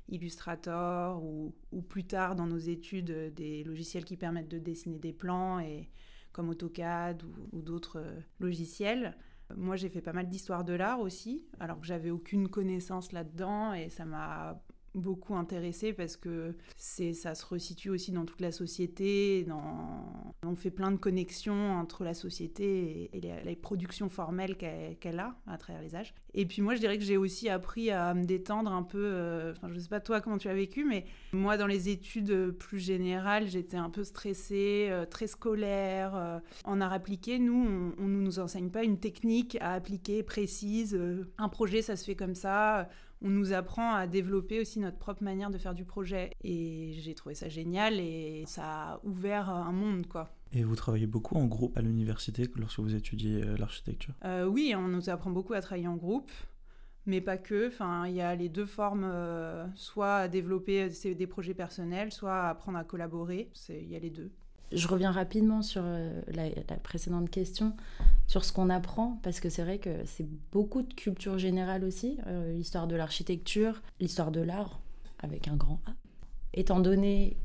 Illustrator 0.07 1.21
ou, 1.23 1.53
ou 1.71 1.81
plus 1.81 2.05
tard 2.05 2.35
dans 2.35 2.47
nos 2.47 2.57
études 2.69 3.11
euh, 3.11 3.29
des 3.29 3.63
logiciels 3.63 4.05
qui 4.05 4.17
permettent 4.17 4.49
de 4.49 4.59
dessiner 4.59 4.99
des 4.99 5.13
plans 5.13 5.59
et 5.59 5.89
comme 6.31 6.49
AutoCAD 6.49 7.23
ou, 7.23 7.57
ou 7.57 7.61
d'autres 7.61 7.99
euh, 7.99 8.19
logiciels. 8.39 9.17
Moi, 9.55 9.75
j'ai 9.75 9.89
fait 9.89 10.01
pas 10.01 10.13
mal 10.13 10.29
d'histoire 10.29 10.63
de 10.63 10.73
l'art 10.73 10.99
aussi, 10.99 11.47
alors 11.59 11.79
que 11.79 11.87
j'avais 11.87 12.11
aucune 12.11 12.49
connaissance 12.49 13.11
là-dedans 13.11 13.73
et 13.73 13.89
ça 13.89 14.05
m'a 14.05 14.61
beaucoup 14.95 15.35
intéressée 15.35 15.93
parce 15.93 16.17
que 16.17 16.55
c'est 16.77 17.13
ça 17.13 17.35
se 17.35 17.45
resitue 17.45 17.89
aussi 17.89 18.11
dans 18.11 18.25
toute 18.25 18.41
la 18.41 18.51
société 18.51 19.43
dans 19.43 20.33
on 20.43 20.55
fait 20.55 20.71
plein 20.71 20.91
de 20.91 20.97
connexions 20.97 21.73
entre 21.73 22.03
la 22.03 22.13
société 22.13 23.09
et, 23.13 23.21
les, 23.21 23.55
productions 23.55 24.09
formelles 24.09 24.57
qu'elle 24.57 25.19
a 25.19 25.35
à 25.47 25.57
travers 25.57 25.81
les 25.81 25.95
âges 25.95 26.13
et 26.33 26.45
puis 26.45 26.61
moi 26.61 26.75
je 26.75 26.79
dirais 26.79 26.97
que 26.97 27.03
j'ai 27.03 27.17
aussi 27.17 27.49
appris 27.49 27.91
à 27.91 28.13
me 28.13 28.23
détendre 28.23 28.71
un 28.71 28.83
peu 28.83 29.03
euh, 29.03 29.51
enfin 29.51 29.69
je 29.71 29.79
sais 29.79 29.89
pas 29.89 29.99
toi 29.99 30.21
comment 30.21 30.37
tu 30.37 30.47
as 30.47 30.53
vécu 30.53 30.85
mais 30.85 31.05
moi 31.33 31.57
dans 31.57 31.67
les 31.67 31.89
études 31.89 32.51
plus 32.51 32.79
générales 32.79 33.47
j'étais 33.47 33.77
un 33.77 33.89
peu 33.89 34.03
stressée 34.03 34.87
euh, 34.89 35.05
très 35.05 35.27
scolaire 35.27 36.15
euh. 36.15 36.39
en 36.63 36.81
art 36.81 36.93
appliqué 36.93 37.39
nous 37.39 37.93
on, 37.99 38.03
on 38.03 38.07
ne 38.07 38.21
nous 38.21 38.39
enseigne 38.39 38.69
pas 38.69 38.83
une 38.83 38.99
technique 38.99 39.57
à 39.61 39.73
appliquer 39.73 40.23
précise 40.23 40.95
euh, 40.95 41.31
un 41.37 41.49
projet 41.49 41.81
ça 41.81 41.95
se 41.95 42.05
fait 42.05 42.15
comme 42.15 42.35
ça 42.35 42.89
on 43.21 43.29
nous 43.29 43.53
apprend 43.53 43.93
à 43.93 44.07
développer 44.07 44.61
aussi 44.61 44.79
notre 44.79 44.97
propre 44.97 45.23
manière 45.23 45.49
de 45.49 45.57
faire 45.57 45.73
du 45.73 45.85
projet. 45.85 46.31
Et 46.43 46.93
j'ai 46.99 47.15
trouvé 47.15 47.35
ça 47.35 47.49
génial 47.49 47.99
et 47.99 48.43
ça 48.47 48.63
a 48.63 48.99
ouvert 49.03 49.49
un 49.49 49.71
monde, 49.71 50.07
quoi. 50.07 50.29
Et 50.51 50.63
vous 50.63 50.75
travaillez 50.75 51.07
beaucoup 51.07 51.35
en 51.35 51.45
groupe 51.45 51.77
à 51.77 51.81
l'université 51.81 52.49
lorsque 52.55 52.79
vous 52.79 52.95
étudiez 52.95 53.43
euh, 53.43 53.55
l'architecture? 53.57 54.13
Euh, 54.25 54.45
oui, 54.45 54.73
on 54.75 54.87
nous 54.87 55.09
apprend 55.09 55.29
beaucoup 55.29 55.53
à 55.53 55.61
travailler 55.61 55.87
en 55.87 55.95
groupe, 55.95 56.31
mais 57.05 57.21
pas 57.21 57.37
que. 57.37 57.67
Enfin, 57.67 58.07
il 58.07 58.15
y 58.15 58.21
a 58.21 58.33
les 58.35 58.49
deux 58.49 58.65
formes, 58.65 59.03
euh, 59.05 59.67
soit 59.75 60.15
à 60.15 60.27
développer 60.27 60.89
des 60.89 61.27
projets 61.27 61.53
personnels, 61.53 62.11
soit 62.11 62.33
à 62.33 62.49
apprendre 62.49 62.79
à 62.79 62.83
collaborer. 62.83 63.51
Il 63.69 63.89
y 63.89 63.95
a 63.95 63.99
les 63.99 64.09
deux. 64.09 64.31
Je 64.71 64.87
reviens 64.87 65.11
rapidement 65.11 65.61
sur 65.61 65.81
euh, 65.83 66.21
la, 66.31 66.49
la 66.49 66.77
précédente 66.77 67.29
question, 67.29 67.73
sur 68.29 68.45
ce 68.45 68.53
qu'on 68.53 68.69
apprend, 68.69 69.19
parce 69.23 69.39
que 69.39 69.49
c'est 69.49 69.63
vrai 69.63 69.79
que 69.79 69.89
c'est 70.05 70.27
beaucoup 70.51 70.83
de 70.83 70.93
culture 70.93 71.39
générale 71.39 71.83
aussi, 71.83 72.19
euh, 72.27 72.53
l'histoire 72.53 72.85
de 72.85 72.95
l'architecture, 72.95 73.81
l'histoire 73.99 74.29
de 74.29 74.39
l'art, 74.39 74.79
avec 75.17 75.47
un 75.47 75.55
grand 75.55 75.79
A. 75.87 75.91
Étant 76.53 76.79
donné 76.79 77.37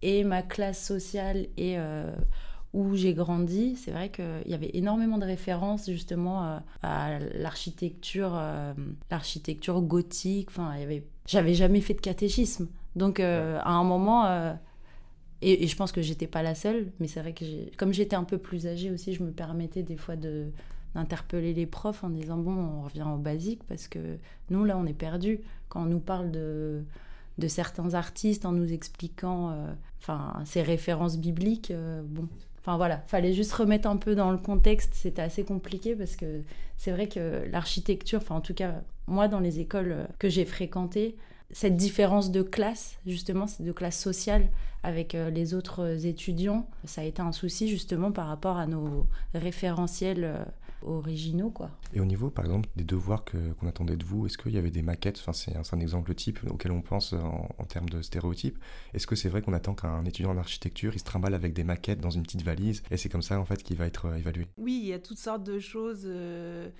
et 0.00 0.22
ma 0.22 0.42
classe 0.42 0.84
sociale 0.84 1.48
et 1.56 1.76
euh, 1.76 2.12
où 2.72 2.94
j'ai 2.94 3.14
grandi, 3.14 3.74
c'est 3.74 3.90
vrai 3.90 4.10
qu'il 4.10 4.44
y 4.46 4.54
avait 4.54 4.70
énormément 4.74 5.18
de 5.18 5.26
références 5.26 5.90
justement 5.90 6.46
euh, 6.46 6.58
à 6.84 7.18
l'architecture, 7.34 8.40
l'architecture 9.10 9.82
gothique. 9.82 10.50
Enfin, 10.50 10.72
il 10.76 10.80
y 10.80 10.84
avait, 10.84 11.04
j'avais 11.26 11.54
jamais 11.54 11.80
fait 11.80 11.94
de 11.94 12.00
catéchisme, 12.00 12.68
donc 12.94 13.18
à 13.18 13.68
un 13.68 13.84
moment. 13.84 14.54
Et, 15.42 15.66
je 15.66 15.76
pense 15.76 15.92
que 15.92 16.02
j'étais 16.02 16.26
pas 16.26 16.42
la 16.42 16.54
seule, 16.54 16.92
mais 17.00 17.08
c'est 17.08 17.20
vrai 17.20 17.32
que 17.32 17.44
comme 17.76 17.92
j'étais 17.92 18.16
un 18.16 18.24
peu 18.24 18.38
plus 18.38 18.66
âgée 18.66 18.90
aussi, 18.90 19.14
je 19.14 19.22
me 19.22 19.30
permettais 19.30 19.82
des 19.82 19.96
fois 19.96 20.14
d'interpeller 20.16 21.54
les 21.54 21.66
profs 21.66 22.04
en 22.04 22.10
disant 22.10 22.38
bon, 22.38 22.54
on 22.54 22.82
revient 22.82 23.06
au 23.12 23.18
basique 23.18 23.62
parce 23.64 23.88
que 23.88 24.18
nous 24.50 24.64
là, 24.64 24.76
on 24.76 24.86
est 24.86 24.92
perdus 24.92 25.40
quand 25.68 25.82
on 25.82 25.86
nous 25.86 26.00
parle 26.00 26.30
de 26.30 26.82
de 27.38 27.48
certains 27.48 27.94
artistes 27.94 28.44
en 28.44 28.52
nous 28.52 28.72
expliquant 28.72 29.50
euh, 29.50 29.72
enfin 30.00 30.34
ces 30.44 30.62
références 30.62 31.18
bibliques. 31.18 31.70
euh, 31.70 32.02
bon, 32.04 32.28
enfin 32.60 32.76
voilà, 32.76 32.98
fallait 33.06 33.32
juste 33.32 33.52
remettre 33.52 33.88
un 33.88 33.96
peu 33.96 34.14
dans 34.14 34.30
le 34.30 34.38
contexte. 34.38 34.94
C'était 34.94 35.22
assez 35.22 35.44
compliqué 35.44 35.96
parce 35.96 36.16
que 36.16 36.42
c'est 36.76 36.92
vrai 36.92 37.08
que 37.08 37.44
l'architecture, 37.50 38.20
enfin 38.22 38.36
en 38.36 38.40
tout 38.40 38.54
cas 38.54 38.82
moi 39.06 39.28
dans 39.28 39.40
les 39.40 39.60
écoles 39.60 39.92
euh, 39.92 40.04
que 40.18 40.28
j'ai 40.28 40.44
fréquentées, 40.44 41.16
cette 41.52 41.76
différence 41.76 42.30
de 42.30 42.42
classe, 42.42 42.98
justement, 43.06 43.46
c'est 43.46 43.62
de 43.62 43.72
classe 43.72 43.98
sociale 43.98 44.48
avec 44.82 45.14
euh, 45.14 45.30
les 45.30 45.54
autres 45.54 46.06
étudiants, 46.06 46.68
ça 46.84 47.02
a 47.02 47.04
été 47.04 47.22
un 47.22 47.32
souci 47.32 47.68
justement 47.68 48.10
par 48.10 48.26
rapport 48.26 48.56
à 48.56 48.66
nos 48.66 49.06
référentiels 49.34 50.24
euh, 50.24 50.44
originaux, 50.84 51.50
quoi. 51.50 51.70
Et 51.94 52.00
au 52.00 52.04
niveau, 52.04 52.30
par 52.30 52.44
exemple, 52.44 52.68
des 52.74 52.82
devoirs 52.84 53.24
que- 53.24 53.52
qu'on 53.52 53.68
attendait 53.68 53.96
de 53.96 54.04
vous, 54.04 54.26
est-ce 54.26 54.36
qu'il 54.38 54.52
y 54.52 54.58
avait 54.58 54.70
des 54.70 54.82
maquettes? 54.82 55.18
Enfin, 55.20 55.32
c'est 55.32 55.54
un, 55.54 55.80
exemple 55.80 56.12
type 56.14 56.40
auquel 56.50 56.72
on 56.72 56.82
pense 56.82 57.12
en, 57.12 57.48
en 57.56 57.64
termes 57.64 57.88
de 57.88 58.02
stéréotypes. 58.02 58.58
Est-ce 58.94 59.06
que 59.06 59.14
c'est 59.14 59.28
vrai 59.28 59.42
qu'on 59.42 59.52
attend 59.52 59.74
qu'un 59.74 60.04
étudiant 60.04 60.30
en 60.32 60.38
architecture, 60.38 60.92
il 60.94 60.98
se 60.98 61.04
trimballe 61.04 61.34
avec 61.34 61.52
des 61.52 61.64
maquettes 61.64 62.00
dans 62.00 62.10
une 62.10 62.22
petite 62.22 62.42
valise 62.42 62.82
et 62.90 62.96
c'est 62.96 63.08
comme 63.08 63.22
ça, 63.22 63.38
en 63.38 63.44
fait, 63.44 63.62
qu'il 63.62 63.76
va 63.76 63.86
être 63.86 64.06
euh, 64.06 64.16
évalué? 64.16 64.46
Oui, 64.56 64.80
il 64.82 64.88
y 64.88 64.92
a 64.92 64.98
toutes 64.98 65.18
sortes 65.18 65.44
de 65.44 65.58
choses. 65.60 66.02
euh, 66.06 66.70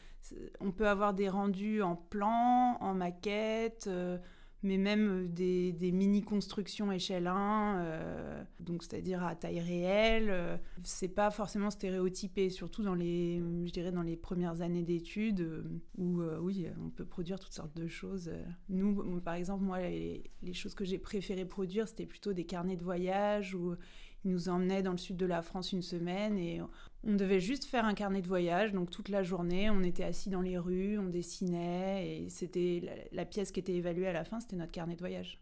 on 0.61 0.71
peut 0.71 0.89
avoir 0.89 1.15
des 1.15 1.29
rendus 1.29 1.83
en 1.83 1.97
plan, 1.97 2.79
en 2.81 2.95
maquette, 2.95 3.85
euh, 3.87 4.19
mais 4.63 4.79
même 4.79 5.25
euh, 5.25 5.29
des, 5.29 5.93
mini-constructions 5.93 6.93
échelle 6.93 7.27
1, 7.27 7.79
euh, 7.79 8.45
donc 8.61 8.83
c'est-à-dire 8.83 9.25
à 9.25 9.35
taille 9.35 9.61
réelle. 9.61 10.29
euh, 10.31 10.57
c'est 10.85 11.09
pas 11.09 11.31
forcément 11.31 11.71
stéréotypé, 11.71 12.51
surtout 12.51 12.83
dans 12.83 12.95
les, 12.95 13.39
je 13.65 13.73
dirais, 13.73 13.93
dans 13.93 14.03
les 14.03 14.17
premières 14.17 14.61
années 14.61 14.83
d'études, 14.83 15.41
euh, 15.41 15.81
où 15.99 16.23
oui, 16.41 16.67
on 16.85 16.91
peut 16.91 17.05
produire 17.05 17.39
toutes 17.39 17.53
sortes 17.53 17.77
de 17.77 17.87
choses. 17.87 18.31
Nous, 18.69 19.21
par 19.21 19.35
exemple, 19.35 19.65
moi, 19.65 19.81
les, 19.81 20.31
choses 20.53 20.75
que 20.75 20.85
j'ai 20.85 20.99
préféré 20.99 21.45
produire, 21.45 21.89
c'était 21.89 22.07
plutôt 22.07 22.33
des 22.33 22.45
carnets 22.45 22.77
de 22.77 22.85
voyage 22.85 23.57
ils 24.25 24.31
nous 24.31 24.49
emmenaient 24.49 24.83
dans 24.83 24.93
le 24.93 24.99
sud 24.99 25.17
de 25.17 25.27
la 25.27 25.43
France 25.43 25.73
une 25.73 25.83
semaine 25.83 26.39
et 26.39 26.61
on 27.05 27.15
devait 27.15 27.41
juste 27.41 27.65
faire 27.65 27.85
un 27.85 27.95
carnet 27.95 28.23
de 28.23 28.29
voyage, 28.29 28.73
donc 28.73 28.91
toute 28.91 29.09
la 29.09 29.23
journée, 29.23 29.71
on 29.71 29.83
était 29.83 30.05
assis 30.05 30.31
dans 30.31 30.43
les 30.43 30.59
rues, 30.59 30.99
on 30.99 31.09
dessinait, 31.09 32.25
et 32.25 32.29
c'était 32.31 32.81
la, 32.85 32.93
la 33.13 33.25
pièce 33.25 33.51
qui 33.53 33.61
était 33.61 33.75
évaluée 33.75 34.07
à 34.07 34.13
la 34.13 34.25
fin, 34.25 34.41
c'était 34.41 34.57
notre 34.57 34.73
carnet 34.73 34.95
de 34.95 35.01
voyage. 35.01 35.41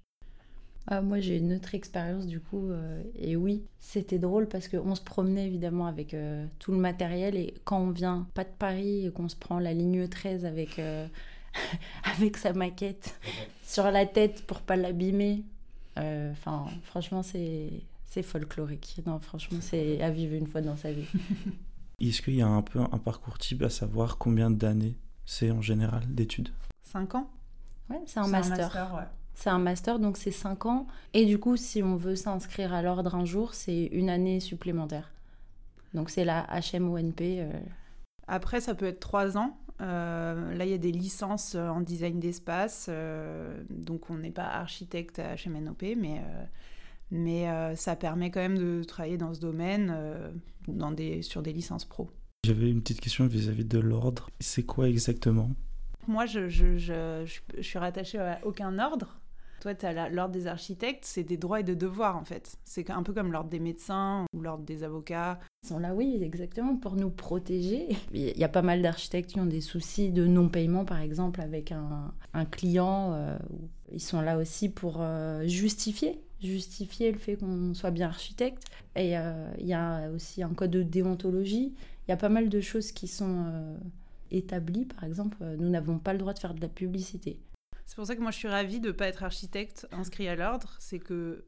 Ah, 0.86 1.02
moi, 1.02 1.20
j'ai 1.20 1.36
une 1.36 1.52
autre 1.52 1.74
expérience 1.74 2.26
du 2.26 2.40
coup. 2.40 2.70
euh, 2.70 3.02
et 3.16 3.36
oui, 3.36 3.64
c'était 3.78 4.18
drôle 4.18 4.48
parce 4.48 4.66
qu'on 4.68 4.94
se 4.94 5.02
promenait 5.02 5.46
évidemment 5.46 5.86
avec 5.86 6.14
euh, 6.14 6.46
tout 6.58 6.72
le 6.72 6.78
matériel. 6.78 7.36
Et 7.36 7.54
quand 7.64 7.78
on 7.80 7.90
vient 7.90 8.26
pas 8.34 8.44
de 8.44 8.50
Paris 8.58 9.06
et 9.06 9.10
qu'on 9.12 9.28
se 9.28 9.36
prend 9.36 9.58
la 9.58 9.74
ligne 9.74 10.08
13 10.08 10.44
avec, 10.46 10.78
euh, 10.78 11.06
avec 12.16 12.36
sa 12.36 12.52
maquette 12.52 13.18
sur 13.62 13.84
la 13.90 14.06
tête 14.06 14.44
pour 14.46 14.62
pas 14.62 14.76
l'abîmer, 14.76 15.44
euh, 15.98 16.32
enfin, 16.32 16.66
franchement, 16.84 17.22
c'est. 17.22 17.70
C'est 18.10 18.22
folklorique. 18.24 19.00
Non, 19.06 19.20
franchement, 19.20 19.58
c'est 19.60 20.02
à 20.02 20.10
vivre 20.10 20.34
une 20.34 20.46
fois 20.48 20.60
dans 20.60 20.76
sa 20.76 20.92
vie. 20.92 21.06
Est-ce 22.00 22.20
qu'il 22.22 22.34
y 22.34 22.42
a 22.42 22.46
un 22.48 22.60
peu 22.62 22.80
un 22.80 22.98
parcours 22.98 23.38
type 23.38 23.62
à 23.62 23.70
savoir 23.70 24.18
combien 24.18 24.50
d'années 24.50 24.96
c'est 25.24 25.50
en 25.52 25.62
général 25.62 26.02
d'études? 26.12 26.48
5 26.82 27.14
ans? 27.14 27.30
Ouais, 27.88 28.00
c'est 28.06 28.18
un 28.18 28.26
master. 28.26 28.94
ouais. 28.96 29.04
C'est 29.34 29.50
un 29.50 29.58
master, 29.60 29.98
donc 30.00 30.16
c'est 30.16 30.32
5 30.32 30.66
ans. 30.66 30.86
Et 31.14 31.24
du 31.24 31.38
coup, 31.38 31.56
si 31.56 31.82
on 31.84 31.94
veut 31.96 32.16
s'inscrire 32.16 32.74
à 32.74 32.82
l'ordre 32.82 33.14
un 33.14 33.24
jour, 33.24 33.54
c'est 33.54 33.84
une 33.86 34.10
année 34.10 34.40
supplémentaire. 34.40 35.12
Donc 35.94 36.10
c'est 36.10 36.24
la 36.24 36.46
HMONP. 36.72 37.20
euh, 37.40 37.52
Après, 38.26 38.60
ça 38.60 38.74
peut 38.74 38.86
être 38.86 39.00
3 39.00 39.38
ans. 39.38 39.56
Euh, 39.80 40.52
là, 40.54 40.64
il 40.64 40.70
y 40.70 40.74
a 40.74 40.78
des 40.78 40.92
licences 40.92 41.54
euh, 41.54 41.68
en 41.68 41.80
design 41.80 42.18
d'espace, 42.20 42.86
euh, 42.90 43.62
donc 43.70 44.10
on 44.10 44.16
n'est 44.18 44.30
pas 44.30 44.44
architecte 44.48 45.18
à 45.20 45.36
HMNOP, 45.36 45.96
mais, 45.96 46.18
euh, 46.18 46.44
mais 47.10 47.48
euh, 47.48 47.74
ça 47.76 47.96
permet 47.96 48.30
quand 48.30 48.40
même 48.40 48.58
de 48.58 48.82
travailler 48.84 49.16
dans 49.18 49.34
ce 49.34 49.40
domaine 49.40 49.92
euh, 49.94 50.30
dans 50.68 50.90
des, 50.92 51.22
sur 51.22 51.42
des 51.42 51.52
licences 51.52 51.84
pro. 51.84 52.10
J'avais 52.46 52.70
une 52.70 52.80
petite 52.80 53.00
question 53.00 53.26
vis-à-vis 53.26 53.64
de 53.64 53.78
l'ordre. 53.78 54.28
C'est 54.40 54.62
quoi 54.62 54.88
exactement? 54.88 55.50
Moi, 56.08 56.26
je, 56.26 56.48
je, 56.48 56.78
je, 56.78 57.24
je- 57.26 57.40
je 57.58 57.62
suis 57.62 57.78
rattachée 57.78 58.18
à 58.18 58.40
aucun 58.44 58.78
ordre. 58.78 59.16
Toi, 59.60 59.74
tu 59.74 59.84
as 59.84 60.08
l'ordre 60.08 60.32
des 60.32 60.46
architectes, 60.46 61.04
c'est 61.04 61.22
des 61.22 61.36
droits 61.36 61.60
et 61.60 61.62
des 61.62 61.76
devoirs 61.76 62.16
en 62.16 62.24
fait. 62.24 62.56
C'est 62.64 62.88
un 62.88 63.02
peu 63.02 63.12
comme 63.12 63.30
l'ordre 63.30 63.50
des 63.50 63.60
médecins 63.60 64.24
ou 64.32 64.40
l'ordre 64.40 64.64
des 64.64 64.84
avocats. 64.84 65.38
Ils 65.62 65.68
sont 65.68 65.78
là, 65.78 65.94
oui, 65.94 66.18
exactement, 66.22 66.76
pour 66.76 66.96
nous 66.96 67.10
protéger. 67.10 67.88
Il 68.14 68.38
y 68.38 68.44
a 68.44 68.48
pas 68.48 68.62
mal 68.62 68.80
d'architectes 68.80 69.32
qui 69.32 69.38
ont 69.40 69.44
des 69.44 69.60
soucis 69.60 70.12
de 70.12 70.26
non-paiement, 70.26 70.86
par 70.86 71.00
exemple, 71.00 71.42
avec 71.42 71.72
un, 71.72 72.10
un 72.32 72.44
client. 72.46 73.12
euh, 73.12 73.36
ils 73.92 74.00
sont 74.00 74.22
là 74.22 74.38
aussi 74.38 74.70
pour 74.70 75.00
euh, 75.02 75.46
justifier, 75.46 76.22
justifier 76.42 77.12
le 77.12 77.18
fait 77.18 77.36
qu'on 77.36 77.74
soit 77.74 77.90
bien 77.90 78.08
architecte. 78.08 78.64
Et 78.96 79.16
euh, 79.16 79.50
il 79.58 79.66
y 79.66 79.74
a 79.74 80.10
aussi 80.10 80.42
un 80.42 80.54
code 80.54 80.70
de 80.70 80.82
déontologie. 80.82 81.72
Il 82.06 82.10
y 82.10 82.12
a 82.12 82.16
pas 82.16 82.28
mal 82.28 82.48
de 82.48 82.60
choses 82.60 82.92
qui 82.92 83.08
sont 83.08 83.46
euh, 83.46 83.76
établies. 84.30 84.86
Par 84.86 85.04
exemple, 85.04 85.36
euh, 85.42 85.56
nous 85.58 85.68
n'avons 85.68 85.98
pas 85.98 86.12
le 86.12 86.18
droit 86.18 86.32
de 86.32 86.38
faire 86.38 86.54
de 86.54 86.60
la 86.60 86.68
publicité. 86.68 87.38
C'est 87.86 87.96
pour 87.96 88.06
ça 88.06 88.16
que 88.16 88.20
moi, 88.20 88.30
je 88.30 88.36
suis 88.36 88.48
ravie 88.48 88.80
de 88.80 88.88
ne 88.88 88.92
pas 88.92 89.06
être 89.06 89.22
architecte 89.22 89.86
inscrit 89.92 90.28
à 90.28 90.36
l'ordre. 90.36 90.76
C'est 90.78 90.98
que 90.98 91.44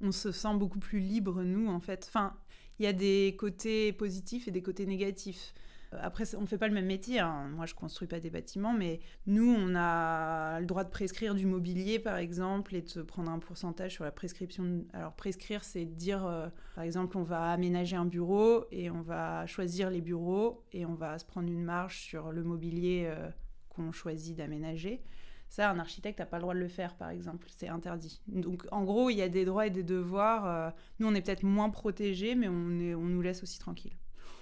on 0.00 0.12
se 0.12 0.32
sent 0.32 0.54
beaucoup 0.56 0.80
plus 0.80 0.98
libre, 0.98 1.42
nous, 1.42 1.68
en 1.68 1.80
fait. 1.80 2.06
Enfin, 2.08 2.34
il 2.78 2.84
y 2.84 2.88
a 2.88 2.92
des 2.92 3.36
côtés 3.38 3.92
positifs 3.92 4.48
et 4.48 4.50
des 4.50 4.62
côtés 4.62 4.86
négatifs. 4.86 5.54
Après, 6.00 6.34
on 6.34 6.42
ne 6.42 6.46
fait 6.46 6.58
pas 6.58 6.68
le 6.68 6.74
même 6.74 6.86
métier. 6.86 7.20
hein. 7.20 7.48
Moi, 7.54 7.66
je 7.66 7.74
construis 7.74 8.08
pas 8.08 8.20
des 8.20 8.30
bâtiments, 8.30 8.72
mais 8.72 9.00
nous, 9.26 9.54
on 9.56 9.74
a 9.74 10.60
le 10.60 10.66
droit 10.66 10.84
de 10.84 10.90
prescrire 10.90 11.34
du 11.34 11.46
mobilier, 11.46 11.98
par 11.98 12.16
exemple, 12.16 12.74
et 12.74 12.82
de 12.82 13.02
prendre 13.02 13.30
un 13.30 13.38
pourcentage 13.38 13.92
sur 13.92 14.04
la 14.04 14.12
prescription. 14.12 14.84
Alors, 14.92 15.14
prescrire, 15.14 15.64
c'est 15.64 15.84
dire, 15.84 16.26
euh, 16.26 16.48
par 16.74 16.84
exemple, 16.84 17.16
on 17.18 17.22
va 17.22 17.50
aménager 17.52 17.96
un 17.96 18.04
bureau 18.06 18.64
et 18.70 18.90
on 18.90 19.02
va 19.02 19.46
choisir 19.46 19.90
les 19.90 20.00
bureaux 20.00 20.64
et 20.72 20.86
on 20.86 20.94
va 20.94 21.18
se 21.18 21.24
prendre 21.24 21.48
une 21.48 21.62
marge 21.64 22.00
sur 22.00 22.32
le 22.32 22.42
mobilier 22.42 23.04
euh, 23.06 23.28
qu'on 23.68 23.92
choisit 23.92 24.36
d'aménager. 24.36 25.02
Ça, 25.48 25.70
un 25.70 25.78
architecte 25.78 26.18
n'a 26.18 26.26
pas 26.26 26.38
le 26.38 26.42
droit 26.42 26.54
de 26.54 26.58
le 26.58 26.68
faire, 26.68 26.96
par 26.96 27.10
exemple. 27.10 27.46
C'est 27.50 27.68
interdit. 27.68 28.20
Donc, 28.26 28.66
en 28.72 28.82
gros, 28.82 29.10
il 29.10 29.16
y 29.16 29.22
a 29.22 29.28
des 29.28 29.44
droits 29.44 29.66
et 29.66 29.70
des 29.70 29.84
devoirs. 29.84 30.46
euh, 30.46 30.70
nous, 30.98 31.06
on 31.06 31.14
est 31.14 31.20
peut-être 31.22 31.44
moins 31.44 31.70
protégés, 31.70 32.34
mais 32.34 32.48
on, 32.48 32.80
est, 32.80 32.94
on 32.94 33.04
nous 33.04 33.22
laisse 33.22 33.42
aussi 33.42 33.58
tranquille. 33.58 33.92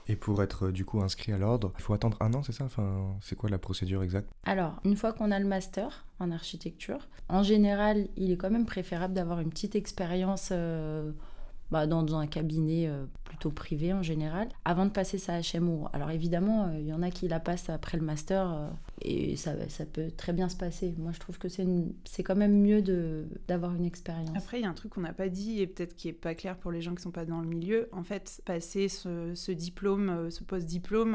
Et 0.09 0.17
pour 0.17 0.43
être 0.43 0.71
du 0.71 0.85
coup 0.85 1.01
inscrit 1.01 1.33
à 1.33 1.39
l'ordre, 1.39 1.73
il 1.79 1.83
faut 1.83 1.95
attendre 1.95 2.17
un 2.21 2.35
an, 2.35 2.43
c'est 2.43 2.53
ça? 2.53 2.65
Enfin, 2.65 3.17
C'est 3.21 3.37
quoi 3.37 3.49
la 3.49 3.59
procédure 3.59 4.03
exacte? 4.03 4.29
Alors, 4.45 4.81
une 4.85 4.97
fois 4.97 5.13
qu'on 5.13 5.31
a 5.31 5.39
le 5.39 5.47
master 5.47 6.05
en 6.19 6.31
architecture, 6.31 7.09
en 7.29 7.43
général, 7.43 8.09
il 8.17 8.33
est 8.33 8.37
quand 8.37 8.51
même 8.51 8.67
préférable 8.67 9.15
d'avoir 9.15 9.41
une 9.41 9.51
petite 9.51 9.77
expérience 9.77 10.49
euh, 10.53 11.13
bah, 11.73 11.87
dans 11.87 12.17
un 12.17 12.27
cabinet 12.27 12.87
euh, 12.87 13.07
plutôt 13.25 13.51
privé 13.51 13.95
en 13.95 14.03
général, 14.03 14.49
avant 14.67 14.85
de 14.85 14.91
passer 14.91 15.17
sa 15.17 15.41
HMO. 15.41 15.89
Alors 15.95 16.11
évidemment, 16.11 16.67
euh, 16.67 16.79
il 16.79 16.87
y 16.87 16.93
en 16.93 17.01
a 17.01 17.11
qui 17.11 17.29
la 17.29 17.41
passent 17.41 17.71
après 17.71 17.97
le 17.97 18.05
master 18.05 18.53
euh, 18.53 18.69
et 19.01 19.37
ça, 19.37 19.53
ça 19.71 19.87
peut 19.87 20.11
très 20.15 20.35
bien 20.35 20.51
se 20.51 20.57
passer. 20.57 20.95
Moi, 20.99 21.13
je 21.13 21.19
trouve 21.19 21.39
que 21.39 21.49
c'est 21.49 22.23
quand 22.23 22.37
même 22.37 22.61
mieux 22.61 22.83
d'avoir 23.49 23.75
une 23.75 23.87
expérience. 23.87 24.37
Après, 24.37 24.59
il 24.59 24.65
y 24.65 24.67
a 24.67 24.69
un 24.69 24.75
truc 24.75 24.93
qu'on 24.93 25.01
n'a 25.01 25.15
pas 25.15 25.31
dit 25.31 25.63
et 25.63 25.67
peut-être 25.67 25.97
qui 25.97 26.09
est 26.09 26.13
pas 26.13 26.35
clair 26.35 26.59
pour 26.59 26.73
les 26.73 26.83
gens 26.83 26.95
qui 26.95 27.01
sont 27.01 27.11
pas 27.11 27.25
dans 27.25 27.41
le 27.41 27.49
milieu. 27.49 27.89
En 27.93 28.03
fait, 28.03 28.43
passer 28.45 28.89
ce, 28.89 29.35
ce 29.35 29.51
diplôme, 29.51 30.31
ce 30.31 30.45
post-diplôme, 30.45 31.15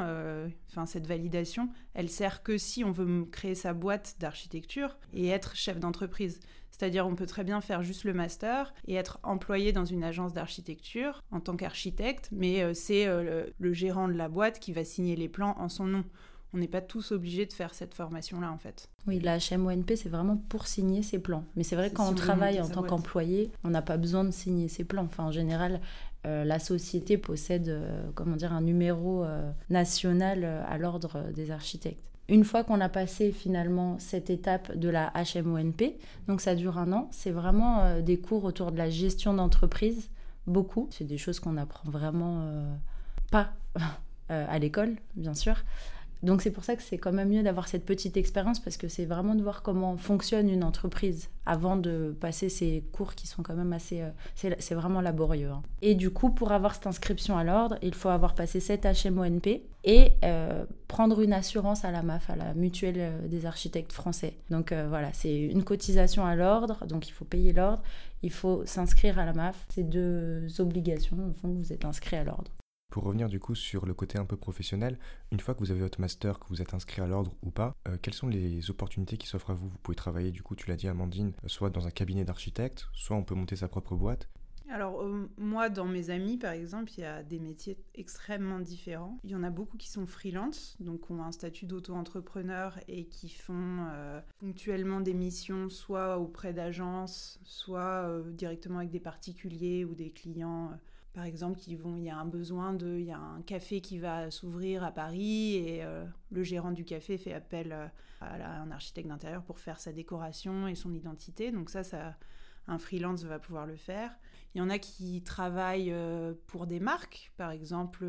enfin 0.71 0.87
cette 0.87 1.05
validation, 1.05 1.69
elle 1.93 2.09
sert 2.09 2.41
que 2.41 2.57
si 2.57 2.83
on 2.83 2.91
veut 2.91 3.25
créer 3.25 3.53
sa 3.53 3.73
boîte 3.73 4.15
d'architecture 4.19 4.97
et 5.13 5.27
être 5.27 5.55
chef 5.55 5.79
d'entreprise. 5.79 6.39
C'est-à-dire, 6.77 7.07
on 7.07 7.15
peut 7.15 7.25
très 7.25 7.43
bien 7.43 7.61
faire 7.61 7.83
juste 7.83 8.03
le 8.03 8.13
master 8.13 8.73
et 8.87 8.95
être 8.95 9.19
employé 9.23 9.71
dans 9.71 9.85
une 9.85 10.03
agence 10.03 10.33
d'architecture 10.33 11.23
en 11.31 11.39
tant 11.39 11.55
qu'architecte, 11.55 12.29
mais 12.31 12.61
euh, 12.61 12.73
c'est 12.73 13.07
euh, 13.07 13.23
le, 13.23 13.53
le 13.57 13.73
gérant 13.73 14.07
de 14.07 14.13
la 14.13 14.29
boîte 14.29 14.59
qui 14.59 14.73
va 14.73 14.83
signer 14.83 15.15
les 15.15 15.29
plans 15.29 15.55
en 15.57 15.69
son 15.69 15.85
nom. 15.85 16.03
On 16.53 16.59
n'est 16.59 16.67
pas 16.67 16.81
tous 16.81 17.11
obligés 17.11 17.45
de 17.45 17.51
faire 17.51 17.73
cette 17.73 17.93
formation-là, 17.93 18.51
en 18.51 18.57
fait. 18.57 18.89
Oui, 19.05 19.19
la 19.19 19.37
HMONP, 19.37 19.95
c'est 19.95 20.09
vraiment 20.09 20.37
pour 20.37 20.67
signer 20.67 21.03
ses 21.03 21.19
plans. 21.19 21.43
Mais 21.55 21.63
c'est 21.63 21.75
vrai 21.75 21.91
quand 21.91 22.09
on 22.09 22.15
travaille 22.15 22.61
en 22.61 22.69
tant 22.69 22.83
qu'employé, 22.83 23.51
on 23.63 23.69
n'a 23.69 23.81
pas 23.81 23.97
besoin 23.97 24.23
de 24.23 24.31
signer 24.31 24.69
ses 24.69 24.85
plans. 24.85 25.03
Enfin, 25.03 25.25
en 25.25 25.31
général, 25.31 25.81
euh, 26.25 26.43
la 26.43 26.59
société 26.59 27.17
possède, 27.17 27.69
euh, 27.69 28.09
comment 28.15 28.35
dire, 28.35 28.53
un 28.53 28.61
numéro 28.61 29.23
euh, 29.23 29.51
national 29.69 30.43
à 30.43 30.77
l'ordre 30.77 31.31
des 31.33 31.51
architectes. 31.51 32.03
Une 32.29 32.43
fois 32.43 32.63
qu'on 32.63 32.81
a 32.81 32.89
passé 32.89 33.31
finalement 33.31 33.97
cette 33.99 34.29
étape 34.29 34.75
de 34.75 34.89
la 34.89 35.13
HMONP, 35.15 35.95
donc 36.27 36.41
ça 36.41 36.55
dure 36.55 36.77
un 36.77 36.91
an, 36.91 37.07
c'est 37.11 37.31
vraiment 37.31 37.79
euh, 37.79 38.01
des 38.01 38.19
cours 38.19 38.43
autour 38.43 38.73
de 38.73 38.77
la 38.77 38.89
gestion 38.89 39.33
d'entreprise, 39.33 40.09
beaucoup. 40.45 40.87
C'est 40.91 41.05
des 41.05 41.17
choses 41.17 41.39
qu'on 41.39 41.55
apprend 41.55 41.89
vraiment 41.89 42.41
euh, 42.41 42.73
pas 43.31 43.53
euh, 44.31 44.45
à 44.49 44.59
l'école, 44.59 44.97
bien 45.15 45.33
sûr. 45.33 45.55
Donc 46.23 46.41
c'est 46.41 46.51
pour 46.51 46.63
ça 46.63 46.75
que 46.75 46.81
c'est 46.81 46.97
quand 46.97 47.11
même 47.11 47.29
mieux 47.29 47.43
d'avoir 47.43 47.67
cette 47.67 47.85
petite 47.85 48.17
expérience 48.17 48.59
parce 48.59 48.77
que 48.77 48.87
c'est 48.87 49.05
vraiment 49.05 49.35
de 49.35 49.43
voir 49.43 49.61
comment 49.61 49.97
fonctionne 49.97 50.49
une 50.49 50.63
entreprise 50.63 51.29
avant 51.45 51.77
de 51.77 52.15
passer 52.19 52.49
ces 52.49 52.83
cours 52.91 53.15
qui 53.15 53.27
sont 53.27 53.43
quand 53.43 53.55
même 53.55 53.71
assez... 53.73 54.01
euh, 54.01 54.09
c'est 54.59 54.75
vraiment 54.75 55.01
laborieux. 55.01 55.49
hein. 55.49 55.61
Et 55.81 55.95
du 55.95 56.09
coup, 56.09 56.29
pour 56.31 56.51
avoir 56.51 56.75
cette 56.75 56.87
inscription 56.87 57.37
à 57.37 57.43
l'ordre, 57.43 57.77
il 57.81 57.93
faut 57.93 58.09
avoir 58.09 58.35
passé 58.35 58.59
cette 58.59 58.85
HMONP 58.85 59.61
et 59.83 60.11
euh, 60.23 60.65
prendre 60.87 61.21
une 61.21 61.33
assurance 61.33 61.85
à 61.85 61.91
la 61.91 62.01
MAF, 62.01 62.29
à 62.29 62.35
la 62.35 62.53
mutuelle 62.53 62.95
euh, 62.97 63.27
des 63.27 63.45
architectes 63.45 63.93
français. 63.93 64.33
Donc 64.49 64.73
voilà, 64.73 65.13
c'est 65.13 65.35
une 65.35 65.63
cotisation 65.63 66.25
à 66.25 66.35
l'ordre, 66.35 66.85
donc 66.87 67.07
il 67.07 67.11
faut 67.11 67.25
payer 67.25 67.53
l'ordre, 67.53 67.81
il 68.23 68.31
faut 68.31 68.65
s'inscrire 68.65 69.19
à 69.19 69.25
la 69.25 69.33
MAF. 69.33 69.65
C'est 69.69 69.87
deux 69.87 70.47
obligations, 70.59 71.17
au 71.29 71.33
fond, 71.33 71.49
vous 71.49 71.71
êtes 71.71 71.85
inscrit 71.85 72.17
à 72.17 72.23
l'ordre. 72.23 72.51
Pour 72.97 73.03
revenir 73.03 73.29
du 73.29 73.39
coup 73.39 73.53
sur 73.53 73.85
le 73.85 73.93
côté 73.93 74.17
un 74.17 74.25
peu 74.25 74.37
professionnel, 74.37 74.97
une 75.31 75.39
fois 75.39 75.53
que 75.53 75.59
vous 75.59 75.69
avez 75.69 75.81
votre 75.81 76.01
master, 76.01 76.39
que 76.39 76.47
vous 76.47 76.63
êtes 76.63 76.73
inscrit 76.73 77.01
à 77.01 77.05
l'ordre 77.05 77.31
ou 77.43 77.51
pas, 77.51 77.75
euh, 77.87 77.95
quelles 78.01 78.15
sont 78.15 78.27
les 78.27 78.71
opportunités 78.71 79.17
qui 79.17 79.27
s'offrent 79.27 79.51
à 79.51 79.53
vous? 79.53 79.69
Vous 79.69 79.77
pouvez 79.83 79.95
travailler, 79.95 80.31
du 80.31 80.41
coup, 80.41 80.55
tu 80.55 80.67
l'as 80.67 80.77
dit 80.77 80.87
Amandine, 80.87 81.33
euh, 81.43 81.47
soit 81.47 81.69
dans 81.69 81.85
un 81.85 81.91
cabinet 81.91 82.25
d'architecte, 82.25 82.87
soit 82.93 83.15
on 83.15 83.23
peut 83.23 83.35
monter 83.35 83.55
sa 83.55 83.67
propre 83.67 83.95
boîte. 83.95 84.29
Alors, 84.67 85.03
euh, 85.03 85.29
moi, 85.37 85.69
dans 85.69 85.85
mes 85.85 86.09
amis, 86.09 86.37
par 86.37 86.53
exemple, 86.53 86.91
il 86.97 87.01
y 87.01 87.05
a 87.05 87.21
des 87.21 87.39
métiers 87.39 87.77
extrêmement 87.93 88.59
différents. 88.59 89.19
Il 89.23 89.29
y 89.29 89.35
en 89.35 89.43
a 89.43 89.51
beaucoup 89.51 89.77
qui 89.77 89.89
sont 89.89 90.07
freelance, 90.07 90.75
donc 90.79 91.11
ont 91.11 91.21
un 91.21 91.31
statut 91.31 91.67
d'auto-entrepreneur 91.67 92.79
et 92.87 93.05
qui 93.05 93.29
font 93.29 93.85
ponctuellement 94.39 95.01
des 95.01 95.13
missions, 95.13 95.69
soit 95.69 96.17
auprès 96.17 96.51
d'agences, 96.51 97.39
soit 97.43 98.21
directement 98.31 98.79
avec 98.79 98.89
des 98.89 98.99
particuliers 98.99 99.85
ou 99.85 99.93
des 99.93 100.09
clients 100.09 100.71
par 101.17 101.25
exemple, 101.25 101.59
ils 101.65 101.79
vont, 101.79 101.97
il 101.97 102.03
y 102.03 102.11
a 102.11 102.15
un 102.15 102.27
besoin 102.27 102.73
de, 102.73 102.99
il 102.99 103.05
y 103.05 103.11
a 103.11 103.17
un 103.17 103.41
café 103.41 103.81
qui 103.81 103.97
va 103.97 104.29
s'ouvrir 104.29 104.83
à 104.83 104.91
Paris 104.91 105.55
et 105.55 105.83
euh, 105.83 106.05
le 106.29 106.43
gérant 106.43 106.71
du 106.71 106.85
café 106.85 107.17
fait 107.17 107.33
appel 107.33 107.71
euh, 107.71 107.87
à, 108.21 108.61
un 108.61 108.69
architecte 108.69 109.07
d'intérieur 109.07 109.41
pour 109.41 109.57
faire 109.57 109.79
sa 109.79 109.91
décoration 109.91 110.67
et 110.67 110.75
son 110.75 110.93
identité. 110.93 111.51
Donc 111.51 111.71
ça, 111.71 111.83
ça, 111.83 112.15
un 112.67 112.77
freelance 112.77 113.23
va 113.23 113.39
pouvoir 113.39 113.65
le 113.65 113.77
faire. 113.77 114.15
Il 114.53 114.59
y 114.59 114.61
en 114.61 114.69
a 114.69 114.77
qui 114.77 115.23
travaillent 115.23 115.91
euh, 115.91 116.35
pour 116.45 116.67
des 116.67 116.79
marques, 116.79 117.31
par 117.35 117.49
exemple. 117.49 118.05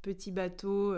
Petit 0.00 0.32
Bateau 0.32 0.94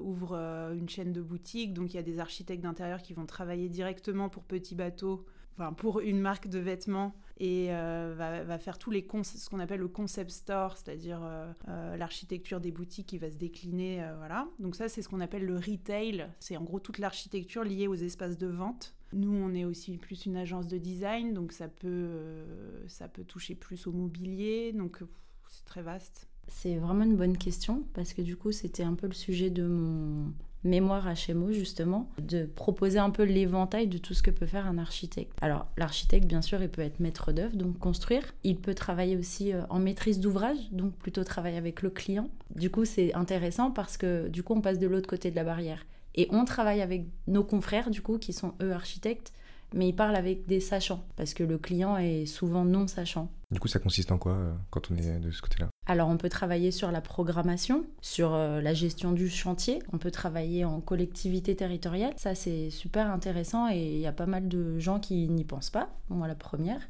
ouvre 0.00 0.34
une 0.74 0.88
chaîne 0.88 1.12
de 1.12 1.22
boutiques, 1.22 1.72
donc 1.72 1.94
il 1.94 1.98
y 1.98 2.00
a 2.00 2.04
des 2.04 2.18
architectes 2.18 2.64
d'intérieur 2.64 3.00
qui 3.00 3.12
vont 3.12 3.26
travailler 3.26 3.68
directement 3.68 4.28
pour 4.28 4.42
Petit 4.42 4.74
Bateau 4.74 5.24
enfin, 5.56 5.72
pour 5.72 6.00
une 6.00 6.20
marque 6.20 6.48
de 6.48 6.58
vêtements 6.58 7.14
et 7.38 7.68
euh, 7.70 8.14
va, 8.16 8.58
faire 8.58 8.78
tous 8.78 8.90
les 8.90 9.06
ce 9.24 9.48
qu'on 9.48 9.58
appelle 9.58 9.80
le 9.80 9.88
concept 9.88 10.30
store, 10.30 10.76
c'est-à-dire 10.76 11.20
euh, 11.22 11.52
euh, 11.68 11.96
l'architecture 11.96 12.60
des 12.60 12.70
boutiques 12.70 13.08
qui 13.08 13.18
va 13.18 13.30
se 13.30 13.36
décliner, 13.36 14.06
voilà. 14.18 14.48
Donc 14.60 14.76
ça, 14.76 14.88
c'est 14.88 15.02
ce 15.02 15.08
qu'on 15.08 15.20
appelle 15.20 15.44
le 15.44 15.56
retail. 15.56 16.28
C'est 16.38 16.56
en 16.56 16.62
gros 16.62 16.78
toute 16.78 16.98
l'architecture 16.98 17.64
liée 17.64 17.88
aux 17.88 17.94
espaces 17.94 18.38
de 18.38 18.46
vente. 18.46 18.94
Nous, 19.12 19.32
on 19.32 19.54
est 19.54 19.64
aussi 19.64 19.96
plus 19.96 20.26
une 20.26 20.36
agence 20.36 20.66
de 20.66 20.78
design, 20.78 21.34
donc 21.34 21.52
ça 21.52 21.68
peut, 21.68 22.44
ça 22.88 23.08
peut 23.08 23.24
toucher 23.24 23.54
plus 23.54 23.86
au 23.86 23.92
mobilier, 23.92 24.72
donc 24.72 25.00
c'est 25.48 25.64
très 25.64 25.82
vaste. 25.82 26.28
C'est 26.48 26.76
vraiment 26.76 27.04
une 27.04 27.16
bonne 27.16 27.38
question 27.38 27.84
parce 27.94 28.12
que 28.12 28.22
du 28.22 28.36
coup, 28.36 28.52
c'était 28.52 28.82
un 28.82 28.94
peu 28.94 29.06
le 29.06 29.14
sujet 29.14 29.50
de 29.50 29.66
mon 29.66 30.32
mémoire 30.64 31.06
HMO 31.06 31.52
justement, 31.52 32.10
de 32.20 32.46
proposer 32.46 32.98
un 32.98 33.10
peu 33.10 33.22
l'éventail 33.22 33.86
de 33.86 33.98
tout 33.98 34.14
ce 34.14 34.22
que 34.22 34.30
peut 34.30 34.46
faire 34.46 34.66
un 34.66 34.78
architecte. 34.78 35.32
Alors 35.40 35.66
l'architecte 35.76 36.26
bien 36.26 36.42
sûr 36.42 36.62
il 36.62 36.68
peut 36.68 36.82
être 36.82 37.00
maître 37.00 37.32
d'œuvre, 37.32 37.56
donc 37.56 37.78
construire. 37.78 38.24
Il 38.42 38.56
peut 38.56 38.74
travailler 38.74 39.16
aussi 39.16 39.52
euh, 39.52 39.62
en 39.68 39.78
maîtrise 39.78 40.20
d'ouvrage, 40.20 40.58
donc 40.72 40.94
plutôt 40.94 41.24
travailler 41.24 41.58
avec 41.58 41.82
le 41.82 41.90
client. 41.90 42.28
Du 42.54 42.70
coup 42.70 42.84
c'est 42.84 43.14
intéressant 43.14 43.70
parce 43.70 43.96
que 43.96 44.28
du 44.28 44.42
coup 44.42 44.54
on 44.54 44.60
passe 44.60 44.78
de 44.78 44.86
l'autre 44.86 45.08
côté 45.08 45.30
de 45.30 45.36
la 45.36 45.44
barrière. 45.44 45.86
Et 46.16 46.28
on 46.30 46.44
travaille 46.44 46.80
avec 46.80 47.06
nos 47.26 47.44
confrères 47.44 47.90
du 47.90 48.00
coup 48.00 48.18
qui 48.18 48.32
sont 48.32 48.54
eux 48.62 48.72
architectes 48.72 49.32
mais 49.74 49.88
ils 49.88 49.96
parlent 49.96 50.16
avec 50.16 50.46
des 50.46 50.60
sachants, 50.60 51.04
parce 51.16 51.34
que 51.34 51.42
le 51.42 51.58
client 51.58 51.96
est 51.96 52.26
souvent 52.26 52.64
non 52.64 52.86
sachant. 52.86 53.30
Du 53.50 53.60
coup, 53.60 53.68
ça 53.68 53.80
consiste 53.80 54.12
en 54.12 54.18
quoi 54.18 54.32
euh, 54.32 54.52
quand 54.70 54.90
on 54.90 54.96
est 54.96 55.18
de 55.18 55.30
ce 55.30 55.42
côté-là? 55.42 55.68
Alors, 55.86 56.08
on 56.08 56.16
peut 56.16 56.30
travailler 56.30 56.70
sur 56.70 56.90
la 56.90 57.02
programmation, 57.02 57.84
sur 58.00 58.32
euh, 58.32 58.62
la 58.62 58.72
gestion 58.72 59.12
du 59.12 59.28
chantier, 59.28 59.82
on 59.92 59.98
peut 59.98 60.10
travailler 60.10 60.64
en 60.64 60.80
collectivité 60.80 61.54
territoriale. 61.54 62.14
Ça, 62.16 62.34
c'est 62.34 62.70
super 62.70 63.10
intéressant 63.10 63.68
et 63.68 63.76
il 63.76 63.98
y 63.98 64.06
a 64.06 64.12
pas 64.12 64.24
mal 64.24 64.48
de 64.48 64.78
gens 64.78 64.98
qui 64.98 65.28
n'y 65.28 65.44
pensent 65.44 65.68
pas. 65.68 65.90
Moi, 66.08 66.28
la 66.28 66.34
première. 66.34 66.80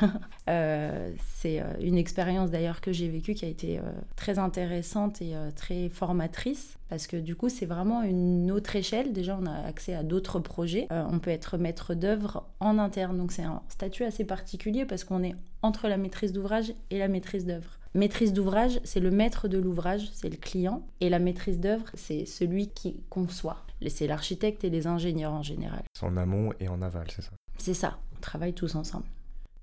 Euh, 0.50 1.10
c'est 1.36 1.62
une 1.80 1.96
expérience 1.96 2.50
d'ailleurs 2.50 2.82
que 2.82 2.92
j'ai 2.92 3.08
vécue 3.08 3.32
qui 3.32 3.46
a 3.46 3.48
été 3.48 3.80
très 4.14 4.38
intéressante 4.38 5.22
et 5.22 5.32
très 5.56 5.88
formatrice 5.88 6.76
parce 6.90 7.06
que 7.06 7.16
du 7.16 7.34
coup, 7.34 7.48
c'est 7.48 7.64
vraiment 7.64 8.02
une 8.02 8.50
autre 8.50 8.76
échelle. 8.76 9.14
Déjà, 9.14 9.38
on 9.40 9.46
a 9.46 9.66
accès 9.66 9.94
à 9.94 10.02
d'autres 10.02 10.40
projets. 10.40 10.86
on 10.90 11.18
peut 11.18 11.30
être 11.30 11.56
maître 11.56 11.94
d'œuvre 11.94 12.46
en 12.60 12.78
interne, 12.78 13.16
donc 13.16 13.32
c'est 13.32 13.42
un 13.42 13.62
statut 13.68 14.04
assez 14.04 14.24
particulier 14.24 14.84
parce 14.84 15.02
qu'on 15.04 15.22
est 15.22 15.34
entre 15.62 15.88
la 15.88 15.96
maîtrise 15.96 16.32
d'ouvrage 16.32 16.74
et 16.90 16.98
la 16.98 17.08
maîtrise 17.08 17.46
d'œuvre. 17.46 17.78
Maîtrise 17.96 18.32
d'ouvrage, 18.32 18.80
c'est 18.82 18.98
le 18.98 19.12
maître 19.12 19.46
de 19.46 19.56
l'ouvrage, 19.56 20.10
c'est 20.12 20.28
le 20.28 20.36
client, 20.36 20.84
et 21.00 21.08
la 21.08 21.20
maîtrise 21.20 21.60
d'œuvre, 21.60 21.84
c'est 21.94 22.26
celui 22.26 22.66
qui 22.68 22.96
conçoit. 23.08 23.64
C'est 23.86 24.08
l'architecte 24.08 24.64
et 24.64 24.70
les 24.70 24.88
ingénieurs 24.88 25.32
en 25.32 25.44
général. 25.44 25.84
C'est 25.96 26.04
en 26.04 26.16
amont 26.16 26.52
et 26.58 26.66
en 26.66 26.82
aval, 26.82 27.06
c'est 27.14 27.22
ça 27.22 27.30
C'est 27.56 27.74
ça, 27.74 27.98
on 28.16 28.20
travaille 28.20 28.52
tous 28.52 28.74
ensemble. 28.74 29.04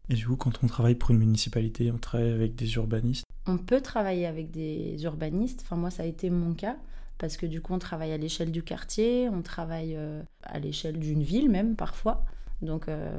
Et 0.10 0.14
du 0.14 0.26
coup, 0.26 0.38
quand 0.38 0.64
on 0.64 0.68
travaille 0.68 0.96
pour 0.96 1.12
une 1.12 1.18
municipalité, 1.18 1.92
on 1.92 1.98
travaille 1.98 2.32
avec 2.32 2.56
des 2.56 2.74
urbanistes? 2.76 3.26
On 3.48 3.58
peut 3.58 3.82
travailler 3.82 4.26
avec 4.26 4.50
des 4.50 5.04
urbanistes, 5.04 5.62
enfin 5.64 5.76
moi 5.76 5.90
ça 5.90 6.04
a 6.04 6.06
été 6.06 6.30
mon 6.30 6.54
cas, 6.54 6.78
parce 7.18 7.36
que 7.36 7.46
du 7.46 7.60
coup 7.60 7.74
on 7.74 7.80
travaille 7.80 8.14
à 8.14 8.18
l'échelle 8.18 8.52
du 8.52 8.64
quartier, 8.64 9.28
on 9.28 9.42
travaille 9.42 9.96
euh, 9.98 10.22
à 10.44 10.60
l'échelle 10.60 11.00
d'une 11.00 11.24
ville 11.24 11.50
même 11.50 11.76
parfois. 11.76 12.24
Donc 12.62 12.88
euh, 12.88 13.18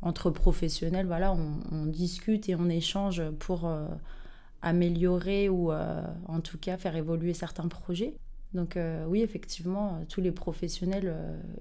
entre 0.00 0.30
professionnels, 0.30 1.06
voilà, 1.06 1.34
on, 1.34 1.86
discute 1.86 2.48
et 2.48 2.54
on 2.54 2.68
échange 2.68 3.22
pour 3.40 3.66
euh, 3.66 3.88
améliorer 4.62 5.48
ou 5.48 5.72
euh, 5.72 6.02
en 6.26 6.40
tout 6.40 6.58
cas 6.58 6.76
faire 6.76 6.96
évoluer 6.96 7.34
certains 7.34 7.68
projets. 7.68 8.14
Donc 8.54 8.76
euh, 8.76 9.04
oui, 9.06 9.20
effectivement, 9.22 10.00
tous 10.08 10.20
les 10.20 10.32
professionnels 10.32 11.14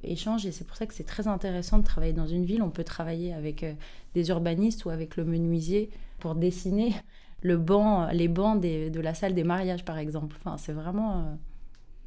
échangent 0.04 0.46
et 0.46 0.52
c'est 0.52 0.66
pour 0.66 0.78
ça 0.78 0.86
que 0.86 0.94
c'est 0.94 1.04
très 1.04 1.28
intéressant 1.28 1.80
de 1.80 1.84
travailler 1.84 2.14
dans 2.14 2.28
une 2.28 2.46
ville. 2.46 2.62
On 2.62 2.70
peut 2.70 2.84
travailler 2.84 3.34
avec 3.34 3.66
des 4.14 4.30
urbanistes 4.30 4.86
ou 4.86 4.90
avec 4.90 5.18
le 5.18 5.26
menuisier 5.26 5.90
pour 6.20 6.36
dessiner 6.36 6.96
le 7.42 7.58
banc, 7.58 8.10
les 8.12 8.28
bancs 8.28 8.62
de 8.62 9.00
la 9.00 9.14
salle 9.14 9.34
des 9.34 9.44
mariages, 9.44 9.84
par 9.84 9.98
exemple. 9.98 10.38
Enfin, 10.40 10.58
c'est 10.58 10.74
vraiment 10.74 11.38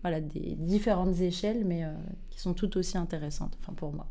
voilà, 0.02 0.20
des 0.20 0.56
différentes 0.56 1.20
échelles, 1.20 1.64
mais 1.66 1.84
qui 2.30 2.40
sont 2.40 2.54
toutes 2.54 2.76
aussi 2.76 2.96
intéressantes, 2.96 3.56
enfin, 3.60 3.74
pour 3.74 3.92
moi. 3.92 4.06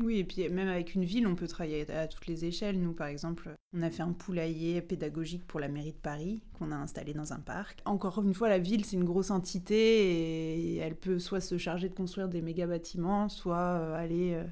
Oui, 0.00 0.18
et 0.18 0.24
puis 0.24 0.48
même 0.48 0.68
avec 0.68 0.94
une 0.94 1.04
ville, 1.04 1.26
on 1.26 1.36
peut 1.36 1.46
travailler 1.46 1.88
à 1.90 2.08
toutes 2.08 2.26
les 2.26 2.44
échelles. 2.44 2.80
Nous, 2.80 2.92
par 2.92 3.06
exemple, 3.06 3.54
on 3.76 3.82
a 3.82 3.90
fait 3.90 4.02
un 4.02 4.12
poulailler 4.12 4.80
pédagogique 4.82 5.46
pour 5.46 5.60
la 5.60 5.68
mairie 5.68 5.92
de 5.92 5.98
Paris 5.98 6.42
qu'on 6.58 6.72
a 6.72 6.76
installé 6.76 7.14
dans 7.14 7.32
un 7.32 7.38
parc. 7.38 7.80
Encore 7.84 8.20
une 8.22 8.34
fois, 8.34 8.48
la 8.48 8.58
ville, 8.58 8.84
c'est 8.84 8.96
une 8.96 9.04
grosse 9.04 9.30
entité 9.30 9.74
et 9.76 10.76
elle 10.78 10.96
peut 10.96 11.18
soit 11.18 11.40
se 11.40 11.58
charger 11.58 11.88
de 11.88 11.94
construire 11.94 12.28
des 12.28 12.42
méga 12.42 12.66
bâtiments, 12.66 13.28
soit 13.28 13.56
euh, 13.56 13.94
aller 13.94 14.34
euh, 14.34 14.44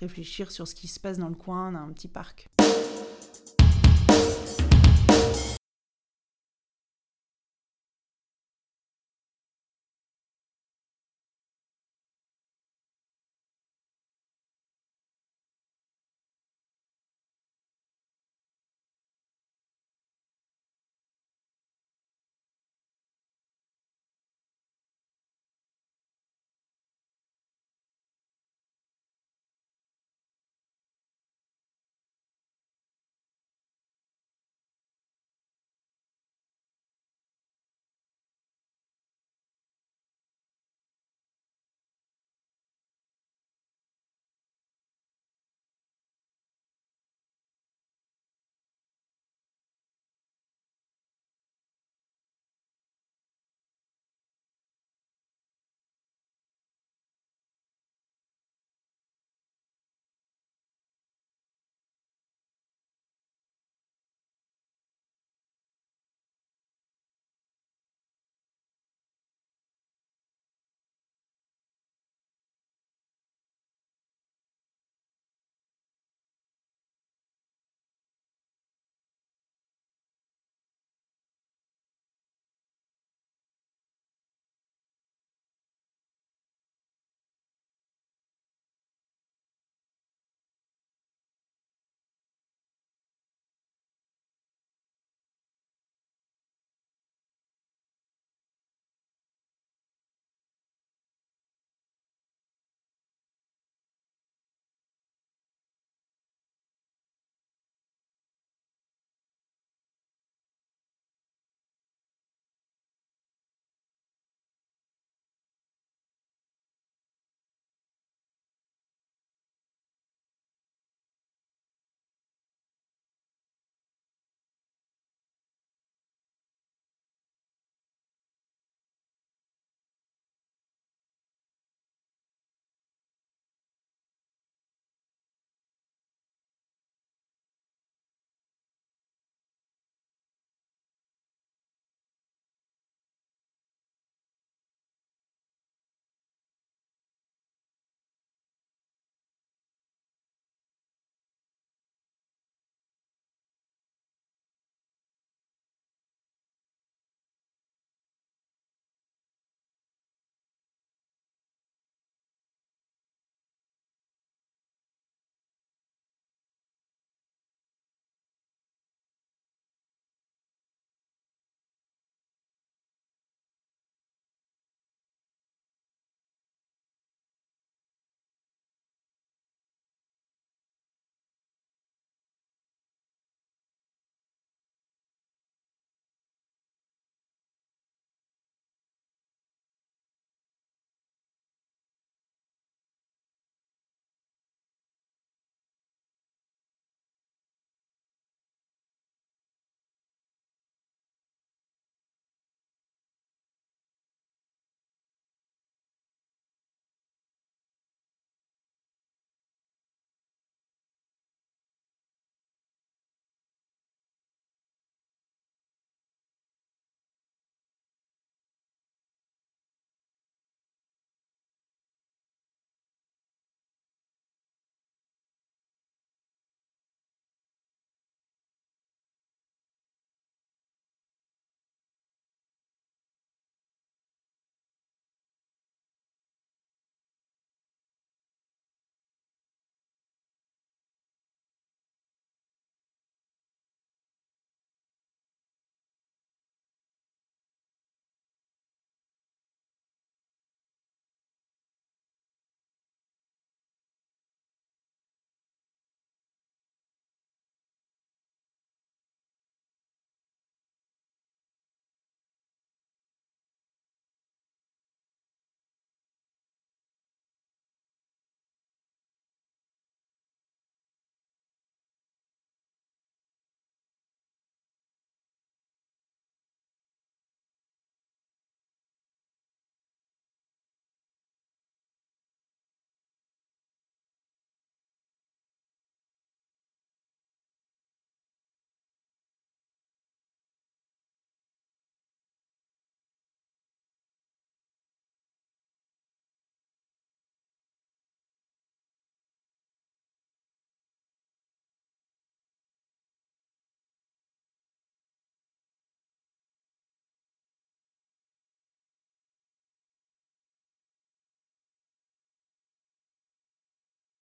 réfléchir 0.00 0.50
sur 0.50 0.68
ce 0.68 0.74
qui 0.74 0.88
se 0.88 1.00
passe 1.00 1.18
dans 1.18 1.28
le 1.30 1.34
coin 1.34 1.72
d'un 1.72 1.90
petit 1.92 2.08
parc. 2.08 2.50